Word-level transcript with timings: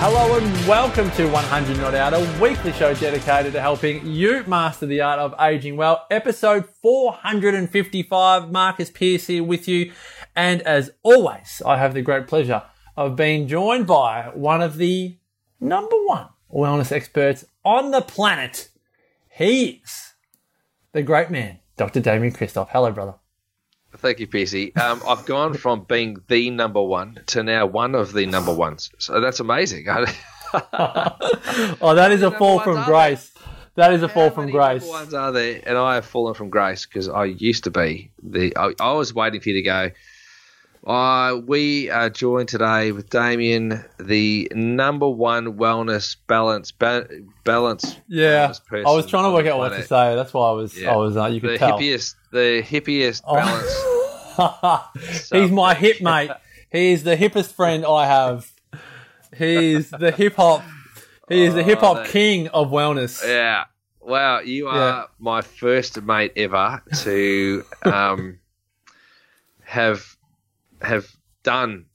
Hello 0.00 0.38
and 0.38 0.68
welcome 0.68 1.10
to 1.10 1.26
100 1.26 1.76
Not 1.78 1.92
Out, 1.92 2.14
a 2.14 2.40
weekly 2.40 2.72
show 2.72 2.94
dedicated 2.94 3.52
to 3.52 3.60
helping 3.60 4.06
you 4.06 4.44
master 4.46 4.86
the 4.86 5.00
art 5.00 5.18
of 5.18 5.34
aging 5.40 5.76
well. 5.76 6.06
Episode 6.08 6.66
455. 6.80 8.52
Marcus 8.52 8.90
Pearce 8.92 9.26
here 9.26 9.42
with 9.42 9.66
you. 9.66 9.90
And 10.36 10.62
as 10.62 10.92
always, 11.02 11.60
I 11.66 11.78
have 11.78 11.94
the 11.94 12.02
great 12.02 12.28
pleasure 12.28 12.62
of 12.96 13.16
being 13.16 13.48
joined 13.48 13.88
by 13.88 14.30
one 14.34 14.62
of 14.62 14.76
the 14.76 15.18
number 15.58 15.96
one 16.06 16.28
wellness 16.48 16.92
experts 16.92 17.44
on 17.64 17.90
the 17.90 18.00
planet. 18.00 18.68
He 19.28 19.82
is 19.82 20.14
the 20.92 21.02
great 21.02 21.28
man, 21.28 21.58
Dr. 21.76 21.98
Damian 21.98 22.32
Kristof. 22.32 22.68
Hello, 22.70 22.92
brother. 22.92 23.14
Thank 23.98 24.20
you, 24.20 24.28
PC. 24.28 24.76
Um, 24.78 25.02
I've 25.06 25.26
gone 25.26 25.54
from 25.54 25.82
being 25.82 26.22
the 26.28 26.50
number 26.50 26.80
one 26.82 27.20
to 27.26 27.42
now 27.42 27.66
one 27.66 27.96
of 27.96 28.12
the 28.12 28.26
number 28.26 28.54
ones. 28.54 28.90
So 28.98 29.20
that's 29.20 29.40
amazing. 29.40 29.86
oh, 30.54 31.94
that 31.94 32.12
is 32.12 32.22
a 32.22 32.30
fall 32.30 32.60
from 32.60 32.84
grace. 32.84 33.32
That 33.74 33.92
is 33.92 34.02
a 34.02 34.08
fall 34.08 34.30
from 34.30 34.50
grace. 34.50 34.82
Number 34.82 34.98
ones 34.98 35.14
are 35.14 35.32
there, 35.32 35.62
and 35.66 35.76
I 35.76 35.96
have 35.96 36.04
fallen 36.04 36.34
from 36.34 36.48
grace 36.48 36.86
because 36.86 37.08
I 37.08 37.24
used 37.24 37.64
to 37.64 37.70
be 37.70 38.10
the. 38.22 38.56
I, 38.56 38.72
I, 38.80 38.92
was 38.92 39.12
waiting 39.12 39.40
for 39.40 39.48
you 39.48 39.56
to 39.56 39.62
go. 39.62 39.90
Uh, 40.86 41.40
we 41.46 41.90
are 41.90 42.08
joined 42.08 42.48
today 42.48 42.92
with 42.92 43.10
Damien, 43.10 43.84
the 43.98 44.50
number 44.54 45.08
one 45.08 45.54
wellness 45.58 46.16
balance 46.26 46.70
ba- 46.70 47.08
balance. 47.44 47.96
Yeah, 48.08 48.48
wellness 48.48 48.86
I 48.86 48.94
was 48.94 49.06
trying 49.06 49.24
to 49.24 49.30
work 49.32 49.46
out 49.46 49.58
what 49.58 49.70
to 49.70 49.82
say. 49.82 50.14
That's 50.14 50.32
why 50.32 50.48
I 50.48 50.52
was. 50.52 50.78
Yeah. 50.78 50.92
I 50.92 50.96
was. 50.96 51.16
Uh, 51.16 51.26
you 51.26 51.40
could 51.40 51.50
the 51.50 51.58
tell. 51.58 51.78
Hippiest, 51.78 52.14
the 52.30 52.62
hippiest 52.62 53.22
oh. 53.26 53.34
balance 53.34 55.30
He's 55.32 55.50
my 55.50 55.74
hip 55.74 56.00
mate. 56.00 56.30
He's 56.70 57.02
the 57.02 57.16
hippest 57.16 57.52
friend 57.52 57.84
I 57.84 58.06
have. 58.06 58.50
He's 59.36 59.90
the 59.90 60.12
hip 60.12 60.36
hop. 60.36 60.62
He 61.28 61.44
is 61.44 61.54
the 61.54 61.62
hip 61.62 61.80
hop 61.80 61.98
oh, 61.98 62.04
king 62.04 62.48
of 62.48 62.68
wellness. 62.68 63.26
Yeah. 63.26 63.64
Wow, 64.00 64.40
you 64.40 64.68
are 64.68 64.76
yeah. 64.76 65.04
my 65.18 65.42
first 65.42 66.00
mate 66.00 66.32
ever 66.36 66.82
to 67.02 67.64
um, 67.84 68.38
have 69.64 70.16
have 70.88 71.06
done 71.42 71.86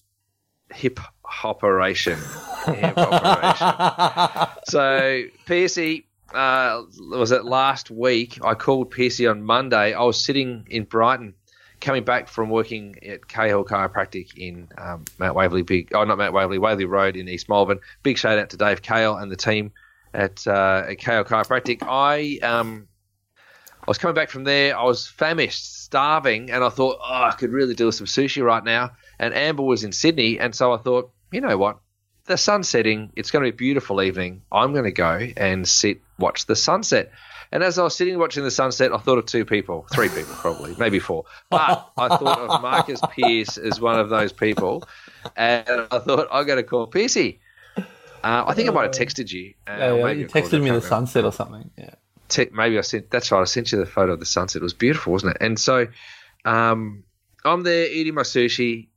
hip 0.74 1.00
operation. 1.44 2.20
Hip 2.66 2.98
operation. 2.98 4.56
so, 4.66 5.24
Piercy, 5.46 6.08
uh, 6.34 6.84
was 7.10 7.32
it 7.32 7.46
last 7.46 7.92
week? 7.92 8.40
I 8.44 8.54
called 8.54 8.92
Piercy 8.92 9.28
on 9.28 9.44
Monday. 9.44 9.94
I 9.94 10.04
was 10.04 10.24
sitting 10.24 10.68
in 10.70 10.84
Brighton 10.84 11.34
coming 11.82 12.04
back 12.04 12.30
from 12.30 12.50
working 12.50 12.96
at 13.06 13.28
Cahill 13.28 13.66
Chiropractic 13.66 14.38
in 14.38 14.70
um, 14.78 15.04
Mount 15.20 15.36
Waverley, 15.36 15.64
big 15.64 15.94
oh 15.94 16.06
not 16.06 16.18
Mount 16.18 16.34
Waverley, 16.34 16.58
Waverley 16.58 16.86
Road 16.86 17.18
in 17.18 17.28
East 17.28 17.50
Melbourne. 17.50 17.80
Big 18.04 18.18
shout 18.18 18.38
out 18.38 18.50
to 18.52 18.58
Dave 18.58 18.82
Cahill 18.82 19.18
and 19.18 19.32
the 19.32 19.36
team 19.36 19.72
at, 20.14 20.48
uh, 20.48 20.86
at 20.88 20.98
Cahill 20.98 21.26
Chiropractic. 21.26 21.80
I 21.84 22.40
um, 22.42 22.88
I 23.84 23.92
was 23.92 23.98
coming 23.98 24.16
back 24.16 24.30
from 24.30 24.46
there. 24.46 24.78
I 24.78 24.84
was 24.84 25.08
famished, 25.08 25.84
starving, 25.84 26.52
and 26.52 26.64
I 26.64 26.70
thought, 26.70 27.00
oh, 27.02 27.24
I 27.24 27.32
could 27.32 27.52
really 27.52 27.76
do 27.76 27.92
some 27.92 28.08
sushi 28.08 28.42
right 28.42 28.64
now. 28.64 28.92
And 29.20 29.34
Amber 29.34 29.64
was 29.64 29.84
in 29.84 29.92
Sydney, 29.92 30.40
and 30.40 30.56
so 30.56 30.72
I 30.72 30.78
thought, 30.78 31.12
you 31.34 31.42
know 31.42 31.58
what? 31.58 31.80
The 32.26 32.38
sun's 32.38 32.70
setting. 32.70 33.12
It's 33.18 33.30
going 33.30 33.44
to 33.44 33.52
be 33.52 33.54
a 33.54 33.58
beautiful 33.58 34.02
evening. 34.02 34.44
I'm 34.54 34.72
going 34.72 34.86
to 34.86 34.92
go 34.92 35.28
and 35.36 35.68
sit, 35.68 36.00
watch 36.18 36.46
the 36.46 36.56
sunset. 36.56 37.12
And 37.52 37.62
as 37.62 37.78
I 37.78 37.84
was 37.84 37.94
sitting 37.94 38.18
watching 38.18 38.44
the 38.44 38.52
sunset, 38.52 38.94
I 38.94 38.98
thought 39.00 39.18
of 39.18 39.26
two 39.26 39.44
people, 39.44 39.86
three 39.92 40.08
people 40.08 40.34
probably, 40.36 40.76
maybe 40.80 41.00
four. 41.00 41.26
But 41.50 41.92
I 41.98 42.08
thought 42.08 42.40
of 42.40 42.62
Marcus 42.62 43.02
Pearce 43.12 43.58
as 43.58 43.82
one 43.82 44.00
of 44.00 44.08
those 44.08 44.32
people. 44.32 44.88
And 45.36 45.68
I 45.92 46.00
thought, 46.00 46.30
I'm 46.32 46.48
going 46.48 46.58
to 46.58 46.64
call 46.64 46.88
Piercy. 46.88 47.42
Uh, 47.78 48.46
I 48.48 48.54
think 48.54 48.70
I 48.70 48.72
might 48.72 48.84
have 48.84 48.92
texted 48.92 49.30
you. 49.34 49.54
Uh, 49.68 49.76
yeah, 49.78 49.94
yeah 49.96 50.12
you 50.12 50.28
texted 50.28 50.64
me 50.64 50.70
the 50.70 50.80
sunset 50.80 51.26
or 51.26 51.34
something. 51.34 51.70
Yeah. 51.78 51.96
Te- 52.34 52.50
maybe 52.52 52.80
I 52.80 52.82
sent, 52.82 53.12
that's 53.12 53.32
right, 53.32 53.42
I 53.42 53.46
sent 53.46 53.72
you 53.72 53.78
the 53.78 53.86
photo 53.86 54.14
of 54.14 54.20
the 54.20 54.26
sunset. 54.26 54.62
It 54.62 54.64
was 54.64 54.74
beautiful, 54.74 55.14
wasn't 55.14 55.36
it? 55.36 55.38
And 55.42 55.60
so 55.60 55.88
um, 56.46 57.04
I'm 57.46 57.62
there 57.62 57.86
eating 57.86 58.16
my 58.16 58.24
sushi, 58.24 58.88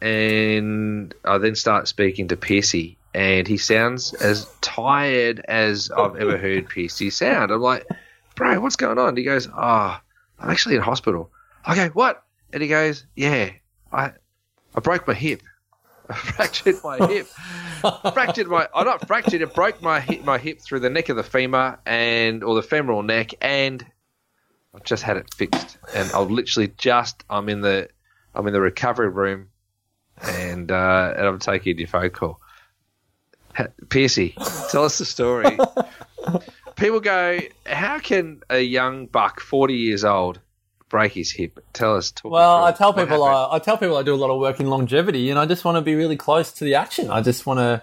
and 0.00 1.14
I 1.24 1.38
then 1.38 1.54
start 1.54 1.86
speaking 1.86 2.26
to 2.28 2.36
Percy, 2.36 2.98
and 3.14 3.46
he 3.46 3.58
sounds 3.58 4.12
as 4.14 4.46
tired 4.60 5.40
as 5.46 5.90
I've 5.90 6.16
ever 6.16 6.36
heard 6.36 6.68
Piercy 6.68 7.10
sound. 7.10 7.52
I'm 7.52 7.60
like, 7.60 7.86
bro, 8.34 8.58
what's 8.58 8.76
going 8.76 8.98
on? 8.98 9.16
he 9.16 9.22
goes, 9.22 9.46
oh, 9.46 10.00
I'm 10.40 10.50
actually 10.50 10.74
in 10.74 10.82
hospital. 10.82 11.30
Okay, 11.68 11.88
what? 11.88 12.24
And 12.52 12.60
he 12.60 12.68
goes, 12.68 13.06
yeah, 13.14 13.50
I, 13.92 14.12
I 14.74 14.80
broke 14.80 15.06
my 15.06 15.14
hip. 15.14 15.42
I 16.10 16.14
fractured 16.14 16.76
my 16.82 17.06
hip. 17.06 17.26
fractured 18.12 18.48
my. 18.48 18.68
I 18.74 18.84
not 18.84 19.06
fractured. 19.06 19.42
It 19.42 19.54
broke 19.54 19.80
my 19.80 20.00
hip, 20.00 20.24
my 20.24 20.38
hip 20.38 20.60
through 20.60 20.80
the 20.80 20.90
neck 20.90 21.08
of 21.08 21.16
the 21.16 21.22
femur 21.22 21.78
and 21.86 22.42
or 22.42 22.54
the 22.56 22.62
femoral 22.62 23.02
neck, 23.02 23.34
and 23.40 23.84
I've 24.74 24.84
just 24.84 25.02
had 25.02 25.16
it 25.16 25.32
fixed. 25.32 25.78
And 25.94 26.10
I'll 26.12 26.24
literally 26.24 26.72
just. 26.76 27.24
I'm 27.30 27.48
in 27.48 27.60
the. 27.60 27.88
I'm 28.34 28.46
in 28.46 28.52
the 28.52 28.60
recovery 28.60 29.08
room, 29.08 29.48
and 30.20 30.70
uh, 30.70 31.14
and 31.16 31.26
I'm 31.26 31.38
taking 31.38 31.78
your 31.78 31.88
phone 31.88 32.10
call. 32.10 32.40
Piercy, 33.88 34.34
tell 34.70 34.84
us 34.84 34.98
the 34.98 35.04
story. 35.04 35.58
People 36.76 37.00
go, 37.00 37.40
how 37.66 37.98
can 37.98 38.40
a 38.48 38.60
young 38.60 39.06
buck, 39.06 39.40
forty 39.40 39.74
years 39.74 40.04
old, 40.04 40.40
break 40.90 41.12
his 41.12 41.30
hip? 41.30 41.58
Tell 41.72 41.96
us. 41.96 42.12
well, 42.22 42.64
I 42.64 42.72
tell 42.72 42.92
people 42.92 43.24
I, 43.24 43.48
I, 43.52 43.58
tell 43.58 43.78
people 43.78 43.96
I 43.96 44.02
do 44.02 44.14
a 44.14 44.16
lot 44.16 44.28
of 44.28 44.38
work 44.38 44.60
in 44.60 44.68
longevity, 44.68 45.30
and 45.30 45.38
I 45.38 45.46
just 45.46 45.64
want 45.64 45.76
to 45.76 45.80
be 45.80 45.94
really 45.94 46.16
close 46.16 46.52
to 46.52 46.64
the 46.64 46.74
action. 46.74 47.10
I 47.10 47.22
just 47.22 47.46
want 47.46 47.60
to 47.60 47.82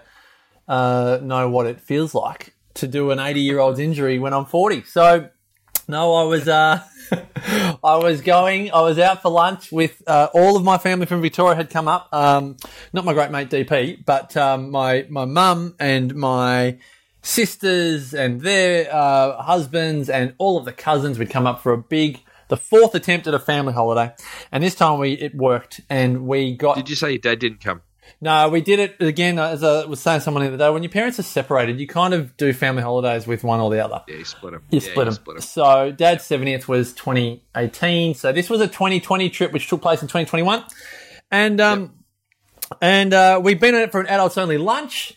uh, 0.68 1.18
know 1.22 1.50
what 1.50 1.66
it 1.66 1.80
feels 1.80 2.14
like 2.14 2.54
to 2.74 2.86
do 2.86 3.10
an 3.10 3.18
eighty-year-old's 3.18 3.80
injury 3.80 4.20
when 4.20 4.32
I'm 4.32 4.44
forty. 4.44 4.84
So, 4.84 5.30
no, 5.88 6.14
I 6.14 6.22
was. 6.22 6.46
Uh, 6.46 6.84
I 7.82 7.96
was 7.96 8.20
going, 8.20 8.70
I 8.72 8.82
was 8.82 8.98
out 8.98 9.22
for 9.22 9.30
lunch 9.30 9.72
with 9.72 10.02
uh, 10.06 10.28
all 10.34 10.56
of 10.56 10.64
my 10.64 10.76
family 10.76 11.06
from 11.06 11.22
Victoria 11.22 11.56
had 11.56 11.70
come 11.70 11.88
up. 11.88 12.08
Um, 12.12 12.58
not 12.92 13.06
my 13.06 13.14
great 13.14 13.30
mate 13.30 13.48
DP, 13.48 14.04
but 14.04 14.36
um, 14.36 14.70
my 14.70 15.06
my 15.08 15.24
mum 15.24 15.74
and 15.80 16.14
my 16.14 16.78
sisters 17.22 18.14
and 18.14 18.40
their 18.40 18.92
uh, 18.92 19.42
husbands 19.42 20.08
and 20.08 20.34
all 20.38 20.58
of 20.58 20.64
the 20.64 20.72
cousins 20.72 21.18
would 21.18 21.30
come 21.30 21.46
up 21.46 21.62
for 21.62 21.72
a 21.72 21.78
big 21.78 22.22
the 22.48 22.56
fourth 22.56 22.94
attempt 22.94 23.26
at 23.26 23.34
a 23.34 23.38
family 23.38 23.72
holiday, 23.72 24.12
and 24.50 24.62
this 24.62 24.74
time 24.74 24.98
we 24.98 25.12
it 25.12 25.34
worked, 25.34 25.80
and 25.88 26.26
we 26.26 26.56
got. 26.56 26.76
Did 26.76 26.90
you 26.90 26.96
say 26.96 27.10
your 27.10 27.18
dad 27.18 27.38
didn't 27.38 27.60
come? 27.60 27.82
No, 28.20 28.48
we 28.48 28.60
did 28.60 28.78
it 28.78 28.96
again. 29.00 29.38
As 29.38 29.62
I 29.62 29.84
was 29.84 30.00
saying 30.00 30.20
to 30.20 30.24
someone 30.24 30.42
the 30.42 30.48
other 30.48 30.56
day, 30.56 30.70
when 30.70 30.82
your 30.82 30.90
parents 30.90 31.18
are 31.18 31.24
separated, 31.24 31.78
you 31.78 31.86
kind 31.86 32.14
of 32.14 32.36
do 32.36 32.52
family 32.52 32.82
holidays 32.82 33.26
with 33.26 33.44
one 33.44 33.60
or 33.60 33.70
the 33.70 33.84
other. 33.84 34.02
Yeah, 34.08 34.16
you 34.16 34.24
split 34.24 34.52
them. 34.52 34.62
You, 34.70 34.80
yeah, 34.80 34.90
split, 34.90 34.96
you 34.96 35.04
them. 35.04 35.14
split 35.14 35.36
them. 35.36 35.42
So, 35.42 35.92
Dad's 35.92 36.24
70th 36.24 36.66
was 36.66 36.92
2018. 36.94 38.14
So, 38.14 38.32
this 38.32 38.50
was 38.50 38.60
a 38.60 38.66
2020 38.66 39.30
trip, 39.30 39.52
which 39.52 39.68
took 39.68 39.82
place 39.82 40.02
in 40.02 40.08
2021. 40.08 40.64
And, 41.30 41.60
um, 41.60 41.80
yep. 41.80 42.78
and, 42.80 43.14
uh, 43.14 43.40
we've 43.42 43.60
been 43.60 43.74
on 43.74 43.82
it 43.82 43.92
for 43.92 44.00
an 44.00 44.06
adults 44.06 44.38
only 44.38 44.58
lunch 44.58 45.14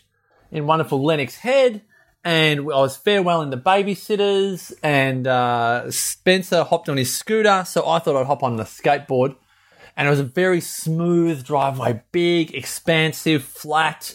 in 0.50 0.66
wonderful 0.66 1.02
Lennox 1.02 1.36
Head. 1.36 1.82
And 2.24 2.60
I 2.60 2.62
was 2.62 2.96
farewelling 2.96 3.50
the 3.50 3.56
babysitters 3.56 4.72
and, 4.82 5.26
uh, 5.26 5.90
Spencer 5.90 6.62
hopped 6.62 6.88
on 6.88 6.96
his 6.96 7.16
scooter. 7.16 7.64
So 7.66 7.88
I 7.88 7.98
thought 7.98 8.16
I'd 8.16 8.26
hop 8.26 8.42
on 8.42 8.56
the 8.56 8.62
skateboard 8.62 9.34
and 9.96 10.06
it 10.06 10.10
was 10.10 10.20
a 10.20 10.24
very 10.24 10.60
smooth 10.60 11.44
driveway, 11.44 12.02
big, 12.12 12.54
expansive, 12.54 13.44
flat, 13.44 14.14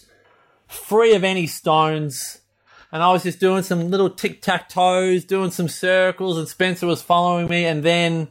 free 0.67 1.13
of 1.13 1.23
any 1.23 1.47
stones. 1.47 2.39
And 2.91 3.03
I 3.03 3.11
was 3.11 3.23
just 3.23 3.39
doing 3.39 3.63
some 3.63 3.91
little 3.91 4.09
tic 4.09 4.41
tac 4.41 4.69
toes, 4.69 5.25
doing 5.25 5.51
some 5.51 5.67
circles, 5.67 6.37
and 6.37 6.47
Spencer 6.47 6.87
was 6.87 7.01
following 7.01 7.47
me. 7.47 7.65
And 7.65 7.83
then 7.83 8.29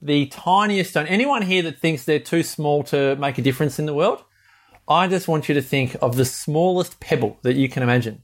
the 0.00 0.26
tiniest 0.26 0.90
stone. 0.90 1.06
Anyone 1.06 1.42
here 1.42 1.62
that 1.62 1.78
thinks 1.78 2.04
they're 2.04 2.18
too 2.18 2.42
small 2.42 2.82
to 2.84 3.14
make 3.16 3.38
a 3.38 3.42
difference 3.42 3.78
in 3.78 3.86
the 3.86 3.94
world? 3.94 4.24
I 4.88 5.06
just 5.06 5.28
want 5.28 5.48
you 5.48 5.54
to 5.54 5.62
think 5.62 5.96
of 6.02 6.16
the 6.16 6.24
smallest 6.24 6.98
pebble 6.98 7.38
that 7.42 7.54
you 7.54 7.68
can 7.68 7.82
imagine. 7.84 8.22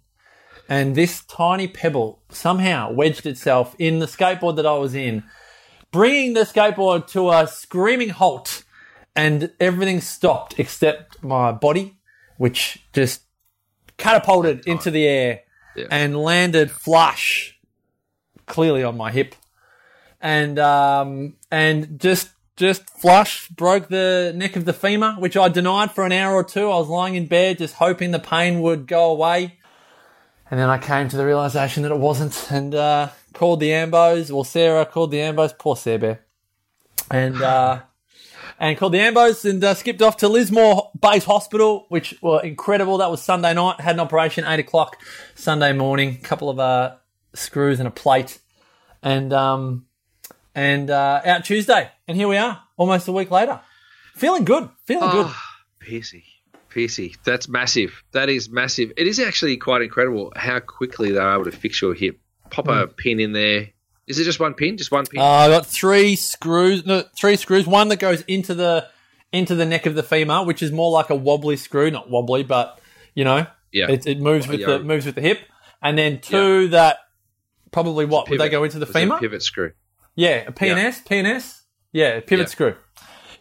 And 0.68 0.94
this 0.94 1.24
tiny 1.24 1.66
pebble 1.66 2.22
somehow 2.28 2.92
wedged 2.92 3.24
itself 3.24 3.74
in 3.78 4.00
the 4.00 4.06
skateboard 4.06 4.56
that 4.56 4.66
I 4.66 4.76
was 4.76 4.94
in 4.94 5.24
bringing 5.90 6.34
the 6.34 6.40
skateboard 6.42 7.06
to 7.08 7.30
a 7.30 7.46
screaming 7.46 8.10
halt, 8.10 8.64
and 9.16 9.50
everything 9.58 10.00
stopped 10.00 10.58
except 10.58 11.22
my 11.22 11.52
body, 11.52 11.96
which 12.36 12.86
just 12.92 13.22
catapulted 13.96 14.66
into 14.66 14.90
the 14.90 15.06
air 15.06 15.40
yeah. 15.76 15.86
and 15.90 16.16
landed 16.16 16.70
flush, 16.70 17.58
clearly 18.46 18.84
on 18.84 18.96
my 18.96 19.10
hip. 19.10 19.34
and 20.20 20.58
um, 20.58 21.36
and 21.50 22.00
just 22.00 22.30
just 22.56 22.90
flush 22.90 23.48
broke 23.48 23.88
the 23.88 24.32
neck 24.34 24.56
of 24.56 24.64
the 24.64 24.72
femur, 24.72 25.14
which 25.14 25.36
I 25.36 25.48
denied 25.48 25.92
for 25.92 26.04
an 26.04 26.12
hour 26.12 26.34
or 26.34 26.44
two. 26.44 26.70
I 26.70 26.76
was 26.76 26.88
lying 26.88 27.14
in 27.14 27.26
bed 27.26 27.58
just 27.58 27.74
hoping 27.74 28.10
the 28.10 28.18
pain 28.18 28.60
would 28.60 28.86
go 28.86 29.10
away, 29.10 29.57
and 30.50 30.58
then 30.58 30.68
I 30.68 30.78
came 30.78 31.08
to 31.08 31.16
the 31.16 31.26
realization 31.26 31.82
that 31.82 31.92
it 31.92 31.98
wasn't, 31.98 32.50
and 32.50 32.74
uh, 32.74 33.08
called 33.32 33.60
the 33.60 33.70
ambos. 33.70 34.30
Well, 34.30 34.44
Sarah 34.44 34.86
called 34.86 35.10
the 35.10 35.18
ambos. 35.18 35.56
Poor 35.58 35.76
Sarah 35.76 35.98
Bear, 35.98 36.20
and. 37.10 37.40
Uh, 37.40 37.80
and 38.58 38.76
called 38.76 38.92
the 38.92 38.98
Ambos 38.98 39.48
and 39.48 39.62
uh, 39.62 39.74
skipped 39.74 40.02
off 40.02 40.16
to 40.18 40.28
Lismore 40.28 40.90
Base 41.00 41.24
Hospital, 41.24 41.86
which 41.88 42.16
were 42.20 42.42
incredible. 42.42 42.98
That 42.98 43.10
was 43.10 43.22
Sunday 43.22 43.54
night. 43.54 43.80
Had 43.80 43.96
an 43.96 44.00
operation 44.00 44.44
eight 44.46 44.60
o'clock 44.60 45.00
Sunday 45.34 45.72
morning. 45.72 46.18
A 46.20 46.24
couple 46.24 46.50
of 46.50 46.58
uh, 46.58 46.96
screws 47.34 47.78
and 47.78 47.86
a 47.86 47.92
plate, 47.92 48.38
and 49.02 49.32
um, 49.32 49.86
and 50.54 50.90
uh, 50.90 51.20
out 51.24 51.44
Tuesday. 51.44 51.90
And 52.06 52.16
here 52.16 52.28
we 52.28 52.36
are, 52.36 52.62
almost 52.76 53.08
a 53.08 53.12
week 53.12 53.30
later. 53.30 53.60
Feeling 54.14 54.44
good. 54.44 54.68
Feeling 54.84 55.10
good. 55.10 55.26
Oh, 55.28 55.42
Piercy. 56.78 57.16
That's 57.24 57.48
massive. 57.48 58.04
That 58.12 58.28
is 58.28 58.48
massive. 58.48 58.92
It 58.96 59.08
is 59.08 59.18
actually 59.18 59.56
quite 59.56 59.82
incredible 59.82 60.32
how 60.36 60.60
quickly 60.60 61.10
they're 61.10 61.32
able 61.34 61.44
to 61.46 61.50
fix 61.50 61.82
your 61.82 61.92
hip. 61.92 62.20
Pop 62.50 62.68
a 62.68 62.86
Hmm. 62.86 62.92
pin 62.92 63.18
in 63.18 63.32
there. 63.32 63.70
Is 64.06 64.20
it 64.20 64.24
just 64.24 64.38
one 64.38 64.54
pin? 64.54 64.76
Just 64.76 64.92
one 64.92 65.04
pin? 65.04 65.20
Uh, 65.20 65.24
I 65.24 65.48
got 65.48 65.66
three 65.66 66.14
screws. 66.14 66.86
No, 66.86 67.02
three 67.18 67.34
screws. 67.34 67.66
One 67.66 67.88
that 67.88 67.98
goes 67.98 68.20
into 68.22 68.54
the 68.54 68.86
into 69.32 69.56
the 69.56 69.66
neck 69.66 69.86
of 69.86 69.96
the 69.96 70.02
femur, 70.04 70.44
which 70.44 70.62
is 70.62 70.70
more 70.70 70.90
like 70.92 71.10
a 71.10 71.16
wobbly 71.16 71.56
screw, 71.56 71.90
not 71.90 72.08
wobbly, 72.08 72.44
but 72.44 72.80
you 73.14 73.24
know, 73.24 73.46
yeah. 73.72 73.90
it, 73.90 74.06
it 74.06 74.20
moves 74.20 74.46
with 74.46 74.60
yeah. 74.60 74.66
the 74.66 74.78
moves 74.78 75.04
with 75.04 75.16
the 75.16 75.20
hip. 75.20 75.40
And 75.82 75.98
then 75.98 76.20
two 76.20 76.68
that 76.68 76.98
probably 77.72 78.04
what 78.04 78.30
would 78.30 78.38
they 78.40 78.48
go 78.48 78.62
into 78.62 78.78
the 78.78 78.86
femur? 78.86 79.18
pivot 79.18 79.42
screw. 79.42 79.72
Yeah, 80.14 80.44
a 80.46 80.52
PNS, 80.52 81.04
PNS. 81.04 81.60
Yeah, 81.92 82.20
pivot 82.20 82.46
Yeah. 82.46 82.50
screw. 82.50 82.74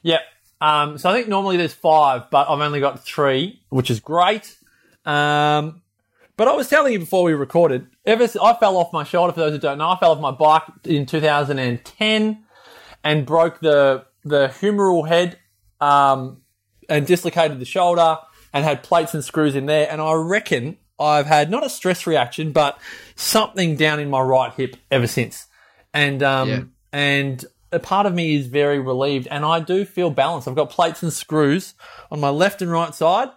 Yep. 0.01 0.21
Um, 0.59 0.97
so 0.97 1.09
I 1.09 1.13
think 1.13 1.27
normally 1.27 1.57
there's 1.57 1.73
five, 1.73 2.29
but 2.31 2.49
I've 2.49 2.59
only 2.59 2.79
got 2.79 3.03
three, 3.03 3.61
which 3.69 3.89
is 3.91 3.99
great. 3.99 4.57
Um, 5.05 5.81
but 6.35 6.47
I 6.47 6.55
was 6.55 6.69
telling 6.69 6.93
you 6.93 6.99
before 6.99 7.23
we 7.23 7.33
recorded, 7.33 7.87
ever 8.05 8.23
I 8.41 8.53
fell 8.55 8.77
off 8.77 8.91
my 8.93 9.03
shoulder. 9.03 9.33
For 9.33 9.39
those 9.39 9.53
who 9.53 9.59
don't 9.59 9.77
know, 9.77 9.89
I 9.89 9.97
fell 9.97 10.11
off 10.11 10.19
my 10.19 10.31
bike 10.31 10.63
in 10.83 11.05
2010 11.05 12.43
and 13.03 13.25
broke 13.25 13.59
the 13.59 14.05
the 14.23 14.47
humeral 14.59 15.07
head 15.07 15.39
um, 15.79 16.41
and 16.89 17.07
dislocated 17.07 17.59
the 17.59 17.65
shoulder 17.65 18.17
and 18.53 18.63
had 18.65 18.83
plates 18.83 19.13
and 19.13 19.23
screws 19.23 19.55
in 19.55 19.65
there. 19.67 19.87
And 19.89 20.01
I 20.01 20.13
reckon 20.13 20.77
I've 20.99 21.25
had 21.27 21.49
not 21.49 21.65
a 21.65 21.69
stress 21.69 22.05
reaction, 22.07 22.51
but 22.51 22.79
something 23.15 23.75
down 23.75 23.99
in 23.99 24.09
my 24.09 24.21
right 24.21 24.51
hip 24.53 24.75
ever 24.91 25.07
since. 25.07 25.47
And 25.93 26.21
um, 26.23 26.49
Yeah. 26.49 26.61
and 26.91 27.45
a 27.71 27.79
part 27.79 28.05
of 28.05 28.13
me 28.13 28.35
is 28.35 28.47
very 28.47 28.79
relieved, 28.79 29.27
and 29.29 29.43
I 29.43 29.59
do 29.59 29.85
feel 29.85 30.09
balanced. 30.09 30.47
I've 30.47 30.55
got 30.55 30.69
plates 30.69 31.03
and 31.03 31.11
screws 31.11 31.73
on 32.11 32.19
my 32.19 32.29
left 32.29 32.61
and 32.61 32.71
right 32.71 32.93
side, 32.93 33.29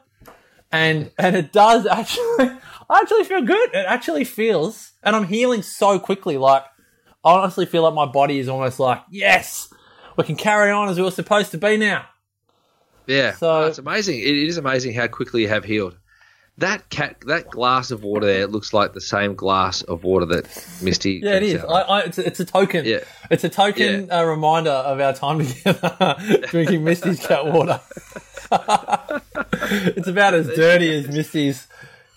and 0.71 1.11
and 1.19 1.37
it 1.37 1.53
does 1.53 1.87
actually. 1.87 2.50
I 2.91 2.99
actually 3.03 3.25
feel 3.25 3.43
good. 3.43 3.71
It 3.73 3.87
actually 3.87 4.25
feels, 4.25 4.93
and 5.03 5.15
I'm 5.15 5.27
healing 5.29 5.62
so 5.62 5.99
quickly. 6.00 6.38
Like 6.38 6.65
I 7.25 7.32
honestly 7.35 7.67
feel 7.67 7.82
like 7.82 7.94
my 7.94 8.06
body 8.06 8.38
is 8.38 8.49
almost 8.49 8.81
like, 8.81 9.03
yes, 9.11 9.73
we 10.17 10.25
can 10.25 10.37
carry 10.37 10.71
on 10.71 10.88
as 10.88 10.97
we 10.97 11.05
were 11.05 11.11
supposed 11.11 11.50
to 11.53 11.59
be 11.59 11.76
now. 11.76 12.06
Yeah. 13.06 13.35
So- 13.35 13.67
it's 13.67 13.79
amazing. 13.79 14.19
It 14.19 14.35
is 14.35 14.56
amazing 14.56 14.94
how 14.94 15.06
quickly 15.06 15.43
you 15.43 15.49
have 15.49 15.65
healed. 15.65 15.99
That 16.61 16.89
cat, 16.89 17.17
that 17.27 17.51
glass 17.51 17.91
of 17.91 18.03
water 18.03 18.27
there 18.27 18.47
looks 18.47 18.73
like 18.73 18.93
the 18.93 19.01
same 19.01 19.35
glass 19.35 19.83
of 19.83 20.05
water 20.05 20.27
that 20.27 20.45
Misty. 20.83 21.21
Yeah, 21.23 21.37
it 21.37 21.43
is. 21.43 21.65
I. 21.65 21.81
I, 21.81 22.01
it's, 22.01 22.19
a, 22.19 22.27
it's 22.27 22.41
a 22.41 22.45
token. 22.45 22.85
Yeah. 22.85 23.01
It's 23.31 23.45
a 23.45 23.49
token 23.49 24.11
uh, 24.11 24.25
reminder 24.25 24.71
of 24.71 25.01
our 25.01 25.12
time 25.12 25.45
together 25.45 26.17
drinking 26.49 26.85
Misty's 26.85 27.25
cat 27.27 27.47
water. 27.47 27.81
it's 28.53 30.09
about 30.09 30.35
as 30.35 30.49
dirty 30.49 30.93
as 30.95 31.09
Misty's 31.09 31.67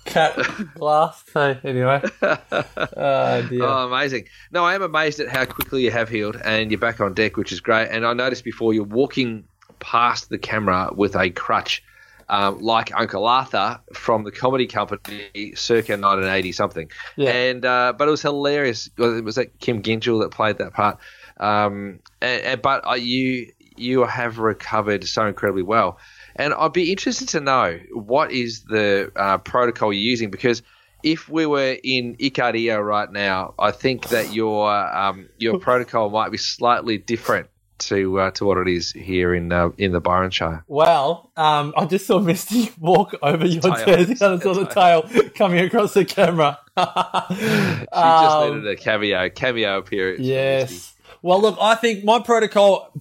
cat 0.06 0.38
glass. 0.76 1.24
So, 1.32 1.56
anyway. 1.64 2.02
Oh, 2.22 3.48
dear. 3.50 3.64
Oh, 3.64 3.88
amazing. 3.88 4.28
No, 4.52 4.66
I 4.66 4.76
am 4.76 4.82
amazed 4.82 5.20
at 5.20 5.30
how 5.30 5.46
quickly 5.46 5.84
you 5.84 5.92
have 5.92 6.10
healed 6.10 6.36
and 6.44 6.72
you're 6.72 6.80
back 6.80 7.00
on 7.00 7.14
deck, 7.14 7.38
which 7.38 7.52
is 7.52 7.62
great. 7.62 7.90
And 7.90 8.06
I 8.06 8.14
noticed 8.14 8.44
before 8.44 8.74
you're 8.74 8.84
walking 8.84 9.46
past 9.80 10.30
the 10.30 10.38
camera 10.38 10.92
with 10.96 11.16
a 11.16 11.30
crutch, 11.30 11.84
um, 12.34 12.60
like 12.60 12.92
Uncle 13.00 13.28
Arthur 13.28 13.80
from 13.94 14.24
the 14.24 14.32
comedy 14.32 14.66
company 14.66 15.54
circa 15.56 15.94
1980 15.94 16.52
something. 16.52 16.92
Yeah. 17.16 17.30
And, 17.30 17.64
uh, 17.64 17.94
but 17.96 18.08
it 18.08 18.12
was 18.12 18.24
hilarious. 18.24 18.90
It 18.98 19.24
was 19.24 19.36
that 19.36 19.60
Kym 19.60 19.84
Gyngell 19.84 20.20
that 20.22 20.32
played 20.32 20.58
that 20.58 20.74
part. 20.74 20.98
Um, 21.40 22.00
and, 22.22 22.42
and- 22.44 22.62
but 22.62 22.88
uh, 22.88 22.96
you, 22.96 23.52
you 23.78 24.04
have 24.06 24.40
recovered 24.40 25.04
so 25.08 25.28
incredibly 25.28 25.62
well. 25.62 26.00
And 26.36 26.56
I'd 26.56 26.74
be 26.74 26.92
interested 26.92 27.30
to 27.30 27.40
know 27.40 27.80
what 27.92 28.32
is 28.32 28.64
the 28.64 29.12
uh, 29.16 29.38
protocol 29.38 29.94
you're 29.94 30.02
using 30.02 30.32
because 30.32 30.64
if 31.04 31.30
we 31.30 31.46
were 31.46 31.78
in 31.84 32.16
Icaria 32.16 32.84
right 32.84 33.12
now, 33.12 33.54
I 33.60 33.70
think 33.72 34.10
that 34.10 34.34
your 34.34 34.72
um, 34.72 35.30
your 35.38 35.60
protocol 35.68 36.10
might 36.10 36.32
be 36.32 36.38
slightly 36.38 36.98
different 36.98 37.48
to 37.88 38.20
uh, 38.20 38.32
to 38.32 38.46
what 38.46 38.58
it 38.58 38.68
is 38.68 38.92
here 38.92 39.34
in 39.34 39.52
uh, 39.52 39.70
in 39.78 39.92
the 39.92 40.00
Byron 40.00 40.32
Shire. 40.32 40.64
Well, 40.68 41.32
um, 41.38 41.74
I 41.78 41.86
just 41.86 42.06
saw 42.08 42.20
Misty 42.20 42.72
walk 42.80 43.16
over 43.22 43.46
your 43.46 43.62
Tail. 43.62 43.86
jersey 43.86 44.14
and 44.26 44.40
I 44.40 44.40
saw 44.40 44.54
the 44.54 44.66
tail 44.66 45.30
coming 45.36 45.60
across 45.60 45.94
the 45.94 46.06
camera. 46.06 46.60
She 47.30 47.36
just 47.36 47.94
Um, 47.94 48.56
needed 48.64 48.72
a 48.72 48.76
cameo 48.76 49.30
cameo 49.30 49.78
appearance. 49.78 50.20
Yes. 50.22 50.94
Well, 51.22 51.42
look, 51.42 51.58
I 51.62 51.76
think 51.76 52.04
my 52.04 52.20
protocol, 52.20 52.92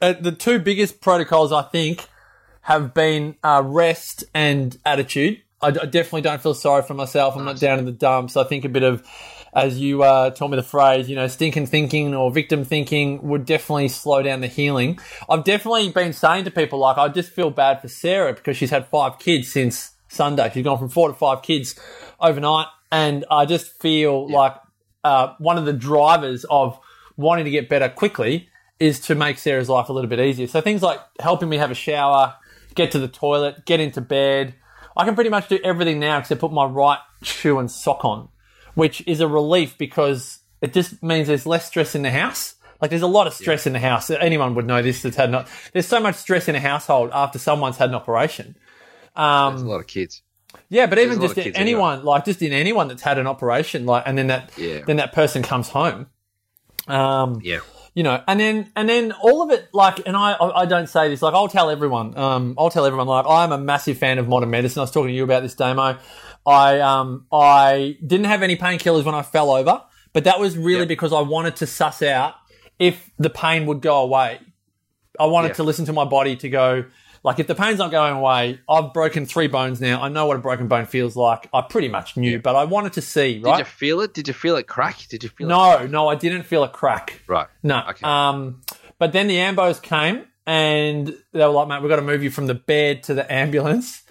uh, 0.00 0.12
the 0.20 0.32
two 0.32 0.58
biggest 0.58 1.00
protocols, 1.00 1.52
I 1.52 1.62
think, 1.62 2.06
have 2.62 2.92
been 2.92 3.36
uh, 3.42 3.62
rest 3.64 4.24
and 4.34 4.76
attitude. 4.84 5.40
I, 5.62 5.70
d- 5.70 5.80
I 5.80 5.86
definitely 5.86 6.22
don't 6.22 6.40
feel 6.42 6.54
sorry 6.54 6.82
for 6.82 6.94
myself. 6.94 7.36
I'm 7.36 7.44
not 7.44 7.58
down 7.60 7.78
in 7.78 7.84
the 7.86 7.92
dumps. 7.92 8.36
I 8.36 8.44
think 8.44 8.64
a 8.64 8.68
bit 8.68 8.82
of, 8.82 9.06
as 9.52 9.78
you 9.78 10.02
uh, 10.02 10.30
told 10.30 10.50
me 10.50 10.56
the 10.56 10.62
phrase, 10.62 11.08
you 11.08 11.16
know, 11.16 11.26
stinking 11.26 11.66
thinking 11.66 12.14
or 12.14 12.30
victim 12.30 12.64
thinking 12.64 13.22
would 13.22 13.44
definitely 13.44 13.88
slow 13.88 14.22
down 14.22 14.40
the 14.40 14.46
healing. 14.46 14.98
I've 15.28 15.44
definitely 15.44 15.88
been 15.90 16.12
saying 16.12 16.44
to 16.44 16.50
people, 16.50 16.78
like, 16.78 16.98
I 16.98 17.08
just 17.08 17.30
feel 17.30 17.50
bad 17.50 17.80
for 17.80 17.88
Sarah 17.88 18.32
because 18.32 18.56
she's 18.56 18.70
had 18.70 18.86
five 18.86 19.18
kids 19.18 19.50
since 19.50 19.92
Sunday. 20.08 20.50
She's 20.52 20.64
gone 20.64 20.78
from 20.78 20.88
four 20.88 21.08
to 21.08 21.14
five 21.14 21.42
kids 21.42 21.78
overnight. 22.20 22.66
And 22.92 23.24
I 23.30 23.46
just 23.46 23.80
feel 23.80 24.28
like 24.30 24.56
uh, 25.04 25.34
one 25.38 25.58
of 25.58 25.64
the 25.64 25.72
drivers 25.72 26.44
of 26.50 26.78
wanting 27.16 27.44
to 27.44 27.50
get 27.50 27.68
better 27.68 27.88
quickly 27.88 28.48
is 28.78 28.98
to 29.00 29.14
make 29.14 29.38
Sarah's 29.38 29.68
life 29.68 29.88
a 29.88 29.92
little 29.92 30.08
bit 30.08 30.20
easier. 30.20 30.46
So 30.46 30.60
things 30.60 30.82
like 30.82 30.98
helping 31.20 31.48
me 31.48 31.58
have 31.58 31.70
a 31.70 31.74
shower, 31.74 32.34
get 32.74 32.92
to 32.92 32.98
the 32.98 33.08
toilet, 33.08 33.64
get 33.66 33.78
into 33.78 34.00
bed. 34.00 34.54
I 34.96 35.04
can 35.04 35.14
pretty 35.14 35.30
much 35.30 35.48
do 35.48 35.58
everything 35.62 36.00
now 36.00 36.18
except 36.18 36.40
put 36.40 36.52
my 36.52 36.64
right 36.64 36.98
shoe 37.22 37.58
and 37.58 37.70
sock 37.70 38.04
on, 38.04 38.28
which 38.74 39.02
is 39.06 39.20
a 39.20 39.28
relief 39.28 39.76
because 39.78 40.38
it 40.60 40.72
just 40.72 41.02
means 41.02 41.28
there's 41.28 41.46
less 41.46 41.66
stress 41.66 41.94
in 41.94 42.02
the 42.02 42.10
house. 42.10 42.54
Like 42.80 42.90
there's 42.90 43.02
a 43.02 43.06
lot 43.06 43.26
of 43.26 43.34
stress 43.34 43.66
in 43.66 43.72
the 43.74 43.78
house. 43.78 44.08
Anyone 44.10 44.54
would 44.54 44.66
know 44.66 44.80
this 44.82 45.02
that's 45.02 45.16
had 45.16 45.30
not. 45.30 45.48
There's 45.72 45.86
so 45.86 46.00
much 46.00 46.16
stress 46.16 46.48
in 46.48 46.54
a 46.54 46.60
household 46.60 47.10
after 47.12 47.38
someone's 47.38 47.76
had 47.76 47.90
an 47.90 47.94
operation. 47.94 48.56
There's 49.16 49.62
a 49.62 49.66
lot 49.66 49.80
of 49.80 49.86
kids. 49.86 50.22
Yeah, 50.68 50.86
but 50.86 50.98
even 50.98 51.20
just 51.20 51.32
of 51.32 51.38
in 51.38 51.44
kids 51.44 51.56
anyone, 51.58 52.04
like 52.04 52.24
just 52.24 52.42
in 52.42 52.52
anyone 52.52 52.88
that's 52.88 53.02
had 53.02 53.18
an 53.18 53.26
operation, 53.26 53.86
like, 53.86 54.04
and 54.06 54.16
then 54.16 54.28
that, 54.28 54.50
Yeah. 54.56 54.80
then 54.86 54.96
that 54.96 55.12
person 55.12 55.42
comes 55.42 55.68
home. 55.68 56.06
Um, 56.88 57.40
Yeah. 57.42 57.60
you 57.94 58.02
know, 58.02 58.22
and 58.26 58.40
then 58.40 58.72
and 58.74 58.88
then 58.88 59.12
all 59.12 59.42
of 59.42 59.50
it, 59.50 59.68
like, 59.72 60.00
and 60.06 60.16
I 60.16 60.32
I 60.32 60.62
I 60.62 60.66
don't 60.66 60.88
say 60.88 61.08
this, 61.08 61.22
like, 61.22 61.34
I'll 61.34 61.48
tell 61.48 61.70
everyone, 61.70 62.16
um, 62.16 62.54
I'll 62.58 62.70
tell 62.70 62.84
everyone, 62.86 63.06
like, 63.06 63.26
I'm 63.28 63.52
a 63.52 63.58
massive 63.58 63.98
fan 63.98 64.18
of 64.18 64.26
modern 64.28 64.50
medicine. 64.50 64.80
I 64.80 64.84
was 64.84 64.90
talking 64.90 65.08
to 65.08 65.14
you 65.14 65.24
about 65.24 65.42
this 65.42 65.54
demo. 65.54 65.98
I 66.46 66.80
um 66.80 67.26
I 67.32 67.96
didn't 68.06 68.26
have 68.26 68.42
any 68.42 68.56
painkillers 68.56 69.04
when 69.04 69.14
I 69.14 69.22
fell 69.22 69.50
over, 69.50 69.82
but 70.12 70.24
that 70.24 70.40
was 70.40 70.56
really 70.56 70.80
Yep. 70.80 70.88
because 70.88 71.12
I 71.12 71.20
wanted 71.20 71.56
to 71.56 71.66
suss 71.66 72.02
out 72.02 72.34
if 72.78 73.10
the 73.18 73.30
pain 73.30 73.66
would 73.66 73.80
go 73.82 74.00
away. 74.00 74.40
I 75.18 75.26
wanted 75.26 75.48
Yeah. 75.48 75.54
to 75.54 75.62
listen 75.64 75.84
to 75.86 75.92
my 75.92 76.04
body 76.04 76.34
to 76.36 76.48
go, 76.48 76.84
like, 77.22 77.38
if 77.38 77.46
the 77.46 77.54
pain's 77.54 77.78
not 77.78 77.90
going 77.90 78.14
away, 78.14 78.58
I've 78.66 78.94
broken 78.94 79.26
three 79.26 79.48
bones 79.48 79.78
now. 79.82 80.00
I 80.00 80.08
know 80.08 80.24
what 80.24 80.36
a 80.36 80.40
broken 80.40 80.66
bone 80.66 80.86
feels 80.86 81.14
like. 81.14 81.46
I 81.52 81.60
pretty 81.60 81.88
much 81.88 82.16
knew, 82.16 82.38
but 82.40 82.56
I 82.56 82.64
wanted 82.64 82.94
to 82.94 83.02
see, 83.02 83.38
Did 83.38 83.58
you 83.58 83.64
feel 83.64 84.00
it? 84.00 84.14
Did 84.14 84.26
you 84.28 84.32
feel 84.32 84.56
it 84.56 84.66
crack? 84.66 84.96
Did 85.10 85.22
you 85.22 85.28
feel 85.28 85.46
it? 85.46 85.50
no, 85.50 85.86
no, 85.86 86.08
I 86.08 86.14
didn't 86.14 86.44
feel 86.44 86.64
a 86.64 86.68
crack. 86.70 87.20
Right. 87.26 87.48
No. 87.62 87.82
Okay. 87.90 88.06
Um, 88.06 88.62
but 88.98 89.12
then 89.12 89.26
the 89.26 89.36
ambos 89.36 89.82
came 89.82 90.24
and 90.46 91.08
they 91.34 91.40
were 91.44 91.48
like, 91.48 91.68
mate, 91.68 91.82
we've 91.82 91.90
got 91.90 91.96
to 91.96 92.02
move 92.02 92.22
you 92.22 92.30
from 92.30 92.46
the 92.46 92.54
bed 92.54 93.02
to 93.04 93.14
the 93.14 93.30
ambulance. 93.30 94.02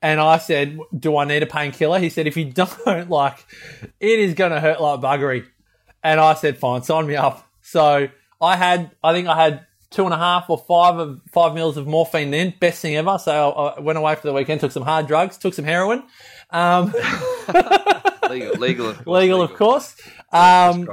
And 0.00 0.20
I 0.20 0.38
said, 0.38 0.78
do 0.96 1.16
I 1.16 1.24
need 1.24 1.42
a 1.42 1.46
painkiller? 1.46 1.98
He 1.98 2.08
said, 2.08 2.26
if 2.26 2.36
you 2.36 2.44
don't, 2.52 3.10
like, 3.10 3.38
it 4.00 4.18
is 4.20 4.34
going 4.34 4.52
to 4.52 4.60
hurt 4.60 4.80
like 4.80 5.00
buggery. 5.00 5.46
And 6.04 6.20
I 6.20 6.34
said, 6.34 6.58
fine, 6.58 6.82
sign 6.82 7.06
me 7.06 7.16
up. 7.16 7.46
So 7.62 8.08
I 8.40 8.56
had, 8.56 8.92
I 9.02 9.12
think 9.12 9.26
I 9.28 9.42
had 9.42 9.66
two 9.90 10.04
and 10.04 10.14
a 10.14 10.18
half 10.18 10.48
or 10.50 10.58
five 10.58 10.98
of 10.98 11.20
five 11.32 11.54
mils 11.54 11.76
of 11.76 11.86
morphine 11.86 12.30
then, 12.30 12.54
best 12.60 12.80
thing 12.82 12.94
ever. 12.96 13.18
So 13.18 13.50
I 13.52 13.80
went 13.80 13.98
away 13.98 14.14
for 14.14 14.26
the 14.26 14.32
weekend, 14.32 14.60
took 14.60 14.70
some 14.72 14.84
hard 14.84 15.06
drugs, 15.08 15.36
took 15.38 15.54
some 15.54 15.64
heroin, 15.64 16.02
um, 16.50 16.92
legal, 18.30 18.54
legal, 18.56 18.86
of 18.90 18.96
course. 19.04 19.06
legal, 19.06 19.42
of 19.42 19.54
course. 19.54 19.96
Um, 20.32 20.88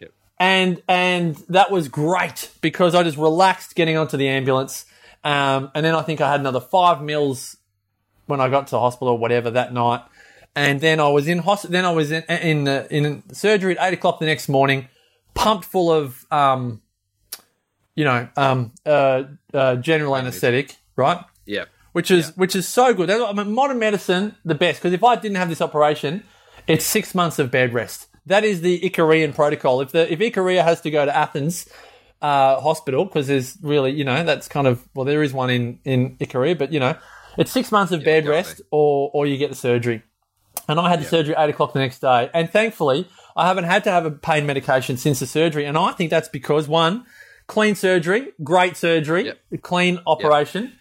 Yep. 0.00 0.10
and 0.38 0.82
and 0.88 1.36
that 1.48 1.70
was 1.70 1.88
great 1.88 2.50
because 2.60 2.94
I 2.94 3.02
just 3.04 3.16
relaxed 3.16 3.74
getting 3.74 3.96
onto 3.96 4.16
the 4.16 4.28
ambulance. 4.28 4.84
Um, 5.24 5.70
and 5.74 5.84
then 5.86 5.94
I 5.94 6.02
think 6.02 6.20
I 6.20 6.30
had 6.30 6.40
another 6.40 6.60
five 6.60 7.00
mils 7.00 7.56
when 8.26 8.40
I 8.40 8.48
got 8.48 8.66
to 8.68 8.72
the 8.72 8.80
hospital 8.80 9.08
or 9.08 9.18
whatever 9.18 9.50
that 9.50 9.72
night. 9.72 10.02
And 10.54 10.80
then 10.80 11.00
I 11.00 11.08
was 11.08 11.28
in 11.28 11.38
hospital. 11.38 11.72
Then 11.72 11.84
I 11.84 11.92
was 11.92 12.12
in 12.12 12.22
in, 12.24 12.68
uh, 12.68 12.86
in 12.90 13.22
surgery 13.32 13.78
at 13.78 13.88
eight 13.88 13.94
o'clock 13.94 14.20
the 14.20 14.26
next 14.26 14.48
morning, 14.48 14.88
pumped 15.34 15.64
full 15.64 15.90
of 15.90 16.26
um, 16.30 16.82
you 17.94 18.04
know, 18.04 18.28
um, 18.36 18.72
uh, 18.86 19.24
uh, 19.52 19.76
general 19.76 20.16
anaesthetic, 20.16 20.76
right? 20.96 21.22
Yeah. 21.46 21.64
Which 21.92 22.10
is 22.10 22.34
which 22.36 22.56
is 22.56 22.66
so 22.66 22.94
good. 22.94 23.10
I 23.10 23.32
mean, 23.32 23.52
modern 23.52 23.78
medicine, 23.78 24.34
the 24.44 24.54
best. 24.54 24.80
Because 24.80 24.94
if 24.94 25.04
I 25.04 25.16
didn't 25.16 25.36
have 25.36 25.50
this 25.50 25.60
operation, 25.60 26.24
it's 26.66 26.86
six 26.86 27.14
months 27.14 27.38
of 27.38 27.50
bed 27.50 27.74
rest. 27.74 28.08
That 28.24 28.44
is 28.44 28.62
the 28.62 28.80
Icarian 28.80 29.34
protocol. 29.34 29.82
If 29.82 29.92
the 29.92 30.10
if 30.10 30.18
Icaria 30.18 30.64
has 30.64 30.80
to 30.82 30.90
go 30.90 31.04
to 31.04 31.14
Athens 31.14 31.68
uh, 32.22 32.60
hospital, 32.60 33.04
because 33.04 33.26
there's 33.26 33.58
really, 33.62 33.90
you 33.90 34.04
know, 34.04 34.24
that's 34.24 34.48
kind 34.48 34.66
of 34.66 34.88
well, 34.94 35.04
there 35.04 35.22
is 35.22 35.34
one 35.34 35.50
in 35.50 35.80
in 35.84 36.16
Icaria, 36.16 36.56
but 36.58 36.72
you 36.72 36.80
know, 36.80 36.96
it's 37.38 37.50
six 37.50 37.70
months 37.72 37.92
of 37.92 38.00
bed 38.00 38.24
definitely. 38.24 38.30
rest 38.36 38.62
or 38.70 39.10
or 39.12 39.26
you 39.26 39.36
get 39.36 39.50
the 39.50 39.56
surgery. 39.56 40.02
And 40.68 40.78
I 40.78 40.88
had 40.90 41.00
the 41.00 41.04
surgery 41.04 41.34
at 41.34 41.48
eight 41.48 41.50
o'clock 41.54 41.72
the 41.72 41.80
next 41.80 41.98
day. 42.00 42.30
And 42.32 42.48
thankfully, 42.50 43.08
I 43.36 43.46
haven't 43.48 43.64
had 43.64 43.84
to 43.84 43.90
have 43.90 44.04
a 44.06 44.10
pain 44.10 44.46
medication 44.46 44.96
since 44.96 45.18
the 45.20 45.26
surgery. 45.26 45.64
And 45.64 45.76
I 45.76 45.92
think 45.92 46.10
that's 46.10 46.28
because 46.28 46.68
one, 46.68 47.04
clean 47.48 47.74
surgery, 47.74 48.28
great 48.44 48.76
surgery, 48.76 49.24
Yep. 49.50 49.62
clean 49.62 49.98
operation, 50.06 50.72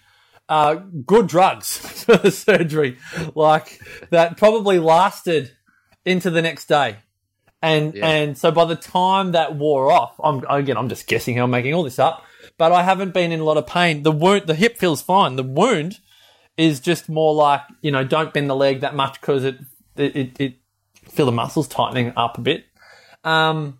uh, 0.50 0.75
good 1.05 1.27
drugs 1.27 1.77
for 2.05 2.17
the 2.17 2.31
surgery, 2.31 2.98
like 3.34 3.79
that 4.12 4.38
probably 4.38 4.77
lasted 4.77 5.51
into 6.05 6.29
the 6.29 6.41
next 6.41 6.65
day. 6.67 6.98
And 7.63 7.93
Yeah. 7.96 8.08
and 8.08 8.38
so 8.38 8.51
by 8.51 8.65
the 8.65 8.75
time 8.75 9.31
that 9.31 9.55
wore 9.55 9.91
off, 9.91 10.15
I'm 10.24 10.43
again 10.50 10.77
I'm 10.77 10.89
just 10.89 11.08
guessing 11.08 11.38
how 11.38 11.43
I'm 11.46 11.51
making 11.51 11.74
all 11.74 11.84
this 11.84 12.00
up, 12.00 12.24
but 12.58 12.72
I 12.72 12.84
haven't 12.84 13.13
been 13.13 13.31
in 13.31 13.39
a 13.39 13.43
lot 13.43 13.58
of 13.58 13.65
pain. 13.67 14.03
The 14.03 14.12
wound, 14.12 14.48
the 14.48 14.55
hip 14.55 14.77
feels 14.77 15.01
fine. 15.01 15.36
The 15.38 15.43
wound 15.43 16.00
is 16.58 16.79
just 16.79 17.10
more 17.10 17.34
like 17.34 17.62
you 17.81 17.91
know 17.91 18.03
don't 18.03 18.34
bend 18.34 18.50
the 18.50 18.55
leg 18.55 18.81
that 18.81 18.96
much 18.96 19.20
because 19.20 19.43
it 19.43 19.58
it, 19.96 20.15
it 20.15 20.39
it 20.39 20.53
feel 21.10 21.25
the 21.25 21.31
muscles 21.31 21.67
tightening 21.67 22.13
up 22.15 22.38
a 22.38 22.41
bit. 22.41 22.65
Um, 23.24 23.79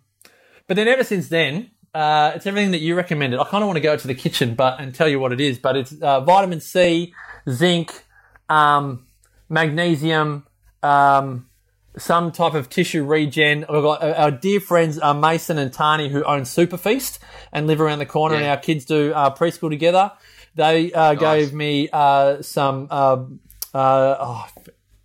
but 0.66 0.76
then 0.76 0.88
ever 0.88 1.04
since 1.04 1.28
then, 1.28 1.70
uh, 1.94 2.32
it's 2.34 2.46
everything 2.46 2.70
that 2.72 2.80
you 2.80 2.94
recommended. 2.94 3.38
I 3.38 3.44
kind 3.44 3.62
of 3.62 3.68
want 3.68 3.76
to 3.76 3.82
go 3.82 3.96
to 3.96 4.06
the 4.06 4.14
kitchen, 4.14 4.54
but 4.54 4.80
and 4.80 4.94
tell 4.94 5.08
you 5.08 5.20
what 5.20 5.32
it 5.32 5.40
is. 5.40 5.58
But 5.58 5.76
it's 5.76 5.92
uh, 6.00 6.20
vitamin 6.20 6.60
C, 6.60 7.14
zinc, 7.48 8.04
um, 8.48 9.06
magnesium, 9.48 10.46
um, 10.82 11.48
some 11.96 12.32
type 12.32 12.54
of 12.54 12.70
tissue 12.70 13.04
regen. 13.04 13.66
We've 13.68 13.82
got 13.82 14.02
uh, 14.02 14.14
our 14.16 14.30
dear 14.30 14.60
friends 14.60 14.98
uh, 15.00 15.14
Mason 15.14 15.58
and 15.58 15.72
Tani 15.72 16.08
who 16.08 16.24
own 16.24 16.42
Superfeast 16.42 17.18
and 17.52 17.66
live 17.66 17.80
around 17.80 17.98
the 17.98 18.06
corner, 18.06 18.36
and 18.36 18.44
our 18.44 18.56
kids 18.56 18.84
do 18.84 19.12
uh, 19.12 19.34
preschool 19.34 19.70
together. 19.70 20.12
They 20.54 20.92
uh, 20.92 21.14
gave 21.14 21.52
me 21.52 21.88
uh, 21.92 22.42
some. 22.42 22.88
um 22.90 23.40
uh, 23.74 24.16
oh, 24.20 24.46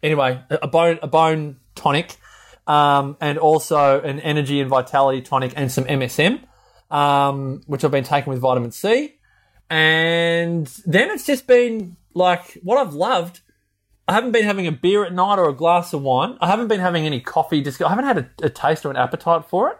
anyway, 0.03 0.41
a 0.49 0.67
bone 0.67 0.99
a 1.01 1.07
bone 1.07 1.57
tonic, 1.75 2.15
um, 2.65 3.15
and 3.21 3.37
also 3.37 4.01
an 4.01 4.19
energy 4.19 4.59
and 4.59 4.69
vitality 4.69 5.21
tonic, 5.21 5.53
and 5.55 5.71
some 5.71 5.85
MSM, 5.85 6.41
um, 6.91 7.61
which 7.65 7.83
I've 7.83 7.91
been 7.91 8.03
taking 8.03 8.31
with 8.31 8.41
vitamin 8.41 8.71
C. 8.71 9.15
And 9.69 10.67
then 10.85 11.11
it's 11.11 11.25
just 11.25 11.47
been 11.47 11.97
like 12.13 12.57
what 12.63 12.77
I've 12.77 12.93
loved. 12.93 13.41
I 14.07 14.13
haven't 14.13 14.31
been 14.31 14.45
having 14.45 14.67
a 14.67 14.71
beer 14.71 15.03
at 15.03 15.13
night 15.13 15.37
or 15.37 15.49
a 15.49 15.53
glass 15.53 15.93
of 15.93 16.01
wine. 16.01 16.37
I 16.39 16.47
haven't 16.47 16.69
been 16.69 16.79
having 16.79 17.05
any 17.05 17.19
coffee. 17.19 17.61
Just 17.61 17.81
I 17.81 17.89
haven't 17.89 18.05
had 18.05 18.17
a, 18.17 18.29
a 18.43 18.49
taste 18.49 18.85
or 18.85 18.89
an 18.89 18.95
appetite 18.97 19.45
for 19.45 19.69
it. 19.69 19.77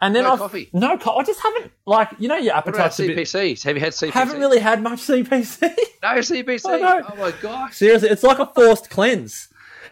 And 0.00 0.14
then 0.14 0.24
No 0.24 0.32
I've, 0.32 0.38
coffee? 0.38 0.68
No, 0.72 0.98
co- 0.98 1.16
I 1.16 1.24
just 1.24 1.40
haven't 1.40 1.72
like 1.86 2.10
you 2.18 2.28
know 2.28 2.36
your 2.36 2.54
What 2.54 2.68
about 2.68 2.98
a 2.98 3.06
bit. 3.06 3.16
CPCs? 3.16 3.62
Have 3.62 3.76
you 3.76 3.80
had 3.80 3.92
CPCs? 3.92 4.10
Haven't 4.10 4.40
really 4.40 4.58
had 4.58 4.82
much 4.82 5.00
CPC. 5.00 5.74
No 6.02 6.10
CPC. 6.10 6.66
I 6.66 6.76
know. 6.78 7.02
Oh 7.10 7.16
my 7.16 7.32
gosh. 7.40 7.76
Seriously, 7.76 8.10
it's 8.10 8.22
like 8.22 8.38
a 8.38 8.44
forced 8.44 8.90
cleanse. 8.90 9.48